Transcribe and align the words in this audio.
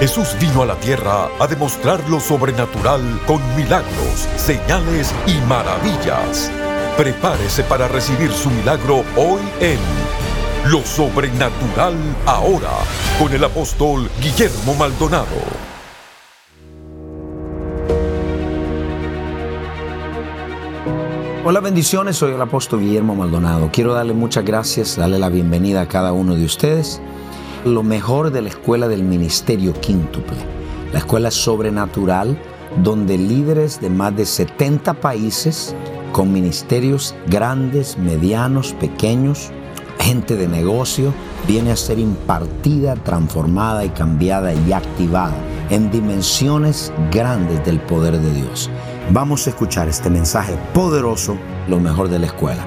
Jesús 0.00 0.36
vino 0.38 0.60
a 0.60 0.66
la 0.66 0.74
tierra 0.74 1.30
a 1.40 1.46
demostrar 1.46 2.06
lo 2.10 2.20
sobrenatural 2.20 3.00
con 3.26 3.40
milagros, 3.56 4.28
señales 4.36 5.14
y 5.26 5.40
maravillas. 5.48 6.50
Prepárese 6.98 7.64
para 7.64 7.88
recibir 7.88 8.30
su 8.30 8.50
milagro 8.50 9.04
hoy 9.16 9.40
en 9.60 9.78
Lo 10.70 10.82
Sobrenatural 10.84 11.94
Ahora 12.26 12.72
con 13.18 13.32
el 13.32 13.42
apóstol 13.42 14.10
Guillermo 14.20 14.74
Maldonado. 14.74 15.24
Hola 21.42 21.60
bendiciones, 21.60 22.16
soy 22.16 22.34
el 22.34 22.42
apóstol 22.42 22.80
Guillermo 22.80 23.14
Maldonado. 23.14 23.70
Quiero 23.72 23.94
darle 23.94 24.12
muchas 24.12 24.44
gracias, 24.44 24.96
darle 24.96 25.18
la 25.18 25.30
bienvenida 25.30 25.80
a 25.80 25.88
cada 25.88 26.12
uno 26.12 26.34
de 26.34 26.44
ustedes 26.44 27.00
lo 27.66 27.82
mejor 27.82 28.30
de 28.30 28.42
la 28.42 28.48
escuela 28.48 28.86
del 28.86 29.02
ministerio 29.02 29.72
quíntuple, 29.80 30.36
la 30.92 31.00
escuela 31.00 31.32
sobrenatural 31.32 32.38
donde 32.82 33.18
líderes 33.18 33.80
de 33.80 33.90
más 33.90 34.16
de 34.16 34.24
70 34.24 34.94
países 34.94 35.74
con 36.12 36.32
ministerios 36.32 37.14
grandes, 37.26 37.98
medianos, 37.98 38.72
pequeños, 38.74 39.50
gente 39.98 40.36
de 40.36 40.46
negocio, 40.46 41.12
viene 41.48 41.72
a 41.72 41.76
ser 41.76 41.98
impartida, 41.98 42.94
transformada 42.94 43.84
y 43.84 43.88
cambiada 43.88 44.54
y 44.54 44.72
activada 44.72 45.34
en 45.68 45.90
dimensiones 45.90 46.92
grandes 47.10 47.64
del 47.64 47.80
poder 47.80 48.18
de 48.18 48.32
Dios. 48.32 48.70
Vamos 49.10 49.46
a 49.46 49.50
escuchar 49.50 49.88
este 49.88 50.08
mensaje 50.08 50.56
poderoso, 50.72 51.36
lo 51.68 51.80
mejor 51.80 52.08
de 52.08 52.20
la 52.20 52.26
escuela. 52.26 52.64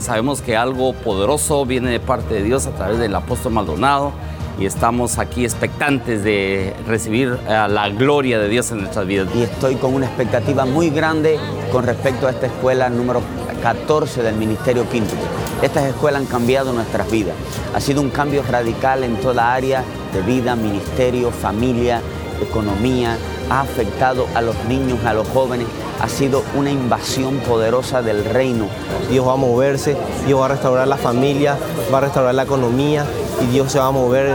Sabemos 0.00 0.42
que 0.42 0.56
algo 0.56 0.92
poderoso 0.92 1.64
viene 1.66 1.90
de 1.90 2.00
parte 2.00 2.34
de 2.34 2.42
Dios 2.42 2.66
a 2.66 2.70
través 2.70 2.98
del 2.98 3.14
apóstol 3.14 3.52
Maldonado 3.52 4.12
y 4.58 4.66
estamos 4.66 5.18
aquí 5.18 5.44
expectantes 5.44 6.24
de 6.24 6.74
recibir 6.86 7.38
eh, 7.48 7.66
la 7.68 7.88
gloria 7.90 8.38
de 8.38 8.48
Dios 8.48 8.70
en 8.72 8.78
nuestras 8.78 9.06
vidas. 9.06 9.28
Y 9.34 9.42
estoy 9.42 9.76
con 9.76 9.94
una 9.94 10.06
expectativa 10.06 10.64
muy 10.64 10.90
grande 10.90 11.38
con 11.70 11.84
respecto 11.84 12.26
a 12.26 12.30
esta 12.30 12.46
escuela 12.46 12.88
número 12.88 13.22
14 13.62 14.22
del 14.22 14.34
Ministerio 14.34 14.88
Quinto. 14.90 15.14
Estas 15.62 15.84
escuelas 15.84 16.22
han 16.22 16.26
cambiado 16.26 16.72
nuestras 16.72 17.10
vidas. 17.10 17.34
Ha 17.74 17.80
sido 17.80 18.00
un 18.00 18.10
cambio 18.10 18.42
radical 18.42 19.04
en 19.04 19.16
toda 19.16 19.54
área 19.54 19.84
de 20.12 20.22
vida, 20.22 20.56
ministerio, 20.56 21.30
familia, 21.30 22.00
economía. 22.40 23.16
Ha 23.50 23.60
afectado 23.60 24.26
a 24.34 24.42
los 24.42 24.56
niños, 24.64 25.04
a 25.04 25.14
los 25.14 25.28
jóvenes 25.28 25.66
ha 26.00 26.08
sido 26.08 26.44
una 26.54 26.70
invasión 26.70 27.38
poderosa 27.38 28.02
del 28.02 28.24
reino. 28.24 28.66
Dios 29.10 29.26
va 29.26 29.32
a 29.32 29.36
moverse, 29.36 29.96
Dios 30.26 30.40
va 30.40 30.46
a 30.46 30.48
restaurar 30.48 30.88
la 30.88 30.96
familia, 30.96 31.56
va 31.92 31.98
a 31.98 32.02
restaurar 32.02 32.34
la 32.34 32.44
economía 32.44 33.04
y 33.42 33.52
Dios 33.52 33.72
se 33.72 33.78
va 33.78 33.86
a 33.86 33.90
mover 33.90 34.34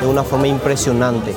de 0.00 0.06
una 0.06 0.22
forma 0.22 0.48
impresionante. 0.48 1.34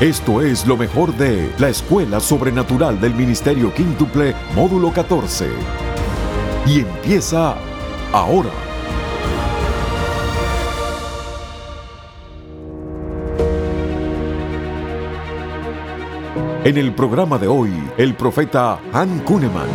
Esto 0.00 0.42
es 0.42 0.64
lo 0.64 0.76
mejor 0.76 1.12
de 1.16 1.52
la 1.58 1.68
Escuela 1.68 2.20
Sobrenatural 2.20 3.00
del 3.00 3.14
Ministerio 3.14 3.74
Quíntuple, 3.74 4.32
módulo 4.54 4.92
14. 4.92 5.48
Y 6.66 6.80
empieza 6.80 7.56
ahora. 8.12 8.67
En 16.68 16.76
el 16.76 16.94
programa 16.94 17.38
de 17.38 17.48
hoy, 17.48 17.70
el 17.96 18.14
profeta 18.14 18.78
Han 18.92 19.20
Kuneman. 19.24 19.70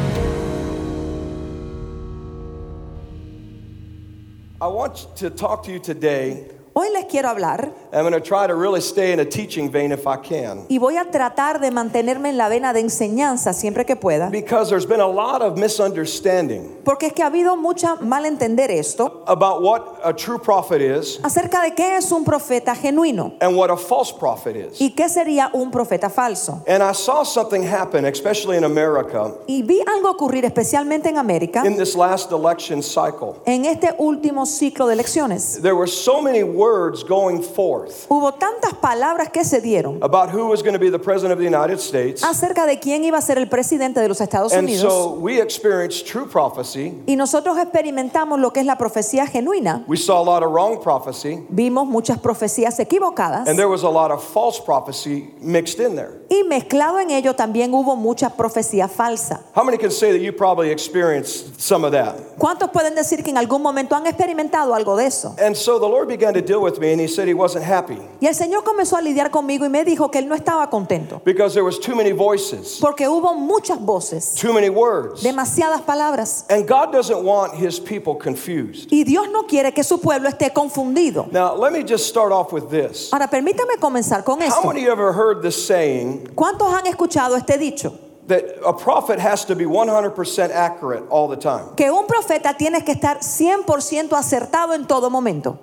I 4.62 4.68
want 4.68 5.08
to 5.16 5.32
talk 5.32 5.64
to 5.64 5.72
you 5.72 5.80
today 5.80 6.52
Hoy 6.76 6.90
les 6.92 7.06
quiero 7.06 7.30
hablar. 7.30 7.72
I'm 7.94 8.02
going 8.02 8.14
to 8.14 8.20
try 8.20 8.48
to 8.48 8.56
really 8.56 8.82
stay 8.82 9.12
in 9.12 9.20
a 9.20 9.26
teaching 9.26 9.70
vein 9.70 9.92
if 9.92 10.08
I 10.08 10.18
can. 10.18 10.66
Y 10.70 10.80
voy 10.80 10.98
a 10.98 11.06
tratar 11.06 11.60
de 11.60 11.70
mantenerme 11.70 12.30
en 12.30 12.38
la 12.38 12.50
vena 12.50 12.74
de 12.74 12.80
enseñanza 12.80 13.54
siempre 13.54 13.86
que 13.86 13.96
pueda. 13.96 14.32
Because 14.32 14.72
there's 14.72 14.88
been 14.88 15.00
a 15.00 15.08
lot 15.08 15.44
of 15.44 15.56
misunderstanding. 15.56 16.78
Porque 16.84 17.04
es 17.04 17.14
que 17.14 17.22
ha 17.22 17.28
habido 17.28 17.56
mucha 17.56 17.98
malentender 17.98 18.72
esto. 18.72 19.24
About 19.28 19.62
what 19.62 20.00
a 20.04 20.14
true 20.14 20.40
prophet 20.40 20.82
is. 20.82 21.20
Acerca 21.22 21.62
de 21.62 21.76
qué 21.76 21.96
es 21.96 22.12
un 22.12 22.26
profeta 22.26 22.74
genuino. 22.76 23.34
And 23.40 23.56
what 23.56 23.70
a 23.70 23.78
false 23.78 24.12
prophet 24.12 24.56
is. 24.56 24.82
Y 24.82 24.96
qué 24.96 25.10
sería 25.10 25.52
un 25.54 25.70
profeta 25.70 26.10
falso. 26.10 26.64
And 26.68 26.82
I 26.82 26.94
saw 26.94 27.22
something 27.24 27.62
happen, 27.62 28.06
especially 28.06 28.58
in 28.58 28.64
America. 28.64 29.32
Y 29.48 29.62
vi 29.62 29.84
algo 29.86 30.10
ocurrir 30.10 30.44
especialmente 30.44 31.08
en 31.10 31.20
América. 31.20 31.64
In 31.68 31.78
this 31.78 31.96
last 31.96 32.32
election 32.32 32.82
cycle. 32.82 33.36
En 33.46 33.66
este 33.66 33.94
último 34.00 34.48
ciclo 34.48 34.88
de 34.88 34.96
elecciones. 34.96 35.62
There 35.62 35.76
were 35.76 35.86
so 35.86 36.20
many 36.20 36.42
words 36.64 37.04
going 37.04 37.42
forth 37.42 38.08
Hubo 38.10 38.34
tantas 38.34 38.74
palabras 38.74 39.30
que 39.30 39.44
se 39.44 39.60
dieron 39.62 40.00
about 40.02 40.30
who 40.32 40.48
was 40.48 40.62
going 40.62 40.74
to 40.74 40.80
be 40.80 40.90
the 40.90 41.00
president 41.00 41.32
of 41.34 41.40
the 41.40 41.46
United 41.46 41.80
States. 41.80 42.24
acerca 42.24 42.66
de 42.66 42.80
quién 42.80 43.04
iba 43.04 43.18
a 43.18 43.22
ser 43.22 43.38
el 43.38 43.48
presidente 43.48 44.00
de 44.00 44.08
los 44.08 44.22
Estados 44.22 44.54
And 44.54 44.68
Unidos. 44.68 44.82
so 44.82 45.14
we 45.20 45.42
experienced 45.42 46.06
true 46.08 46.26
prophecy. 46.26 46.94
y 47.06 47.16
nosotros 47.16 47.58
experimentamos 47.58 48.40
lo 48.40 48.52
que 48.52 48.62
es 48.62 48.66
la 48.66 48.78
profecía 48.78 49.28
genuina. 49.28 49.84
We 49.88 49.98
saw 49.98 50.22
a 50.22 50.24
lot 50.24 50.44
of 50.44 50.52
wrong 50.52 50.82
prophecy. 50.82 51.40
Vimos 51.50 51.88
muchas 51.88 52.18
profecías 52.20 52.80
equivocadas. 52.80 53.48
And 53.48 53.58
there 53.58 53.68
was 53.70 53.84
a 53.84 53.90
lot 53.90 54.12
of 54.12 54.24
false 54.24 54.60
prophecy 54.60 55.34
mixed 55.42 55.80
in 55.80 55.96
there. 55.96 56.22
Y 56.30 56.44
mezclado 56.48 57.00
en 57.00 57.12
ello 57.12 57.34
también 57.36 57.74
hubo 57.74 57.96
mucha 57.96 58.30
profecía 58.36 58.88
falsa. 58.88 59.42
How 59.56 59.64
many 59.64 59.78
can 59.78 59.92
say 59.92 60.12
that 60.12 60.20
you 60.22 60.32
probably 60.32 60.72
experienced 60.72 61.60
some 61.60 61.84
of 61.86 61.92
that? 61.92 62.16
¿Cuántos 62.38 62.70
pueden 62.72 62.96
decir 62.96 63.24
que 63.24 63.32
en 63.32 63.38
algún 63.38 63.62
momento 63.62 63.96
han 63.96 64.08
experimentado 64.08 64.74
algo 64.74 64.96
de 64.96 65.06
eso? 65.08 65.36
And 65.40 65.56
so 65.56 65.80
the 65.80 65.88
Lord 65.88 66.08
began 66.08 66.34
to 66.34 66.42
deal 66.54 66.62
with 66.62 66.80
me 66.80 66.92
and 66.92 67.02
he 67.02 67.08
said 67.08 67.28
he 67.28 67.34
wasn't 67.34 67.64
happy 67.66 67.98
Y 68.22 68.28
el 68.28 68.36
Señor 68.36 68.64
comenzó 68.64 68.96
a 68.98 69.02
lidiar 69.02 69.32
conmigo 69.32 69.66
y 69.66 69.70
me 69.70 69.84
dijo 69.84 70.12
que 70.12 70.20
él 70.20 70.28
no 70.28 70.36
estaba 70.36 70.70
contento. 70.70 71.22
because 71.26 71.54
there 71.54 71.64
was 71.64 71.80
too 71.80 71.96
many 71.96 72.12
voices, 72.12 72.78
Porque 72.80 73.08
hubo 73.08 73.36
muchas 73.36 73.80
voces, 73.80 74.36
too 74.36 74.54
many 74.54 74.70
words. 74.70 75.22
demasiadas 75.24 75.82
palabras. 75.82 76.46
And 76.50 76.68
God 76.68 76.92
doesn't 76.92 77.24
want 77.24 77.56
his 77.56 77.80
people 77.80 78.16
confused. 78.16 78.90
Y 78.92 79.04
Dios 79.04 79.28
no 79.32 79.44
quiere 79.44 79.72
que 79.74 79.84
su 79.84 80.00
pueblo 80.00 80.30
esté 80.30 80.52
confundido. 80.54 81.28
Now, 81.32 81.56
let 81.56 81.74
me 81.74 81.84
just 81.84 82.08
start 82.08 82.32
off 82.32 82.52
with 82.54 82.70
this. 82.70 83.12
Ahora, 83.12 83.28
permítame 83.28 83.78
comenzar 83.80 84.24
con 84.24 84.40
How 84.42 84.48
esto. 84.48 84.68
many 84.68 84.82
of 84.82 84.86
you 84.86 84.92
ever 84.92 85.12
heard 85.14 85.42
the 85.42 85.52
saying 85.52 86.30
¿Cuántos 86.36 86.72
han 86.74 86.86
escuchado 86.86 87.36
este 87.36 87.58
dicho? 87.58 87.94
that 88.28 88.44
a 88.66 88.72
prophet 88.74 89.20
has 89.20 89.44
to 89.46 89.56
be 89.56 89.66
100% 89.66 90.50
accurate 90.52 91.04
all 91.10 91.28
the 91.28 91.36
time? 91.36 91.76
Que 91.76 91.92
un 91.92 92.06
profeta 92.08 92.56
tiene 92.58 92.84
que 92.86 92.94
estar 92.94 93.20
100% 93.20 94.14
acertado 94.14 94.74
en 94.74 94.86
todo 94.88 95.10
momento. 95.10 95.60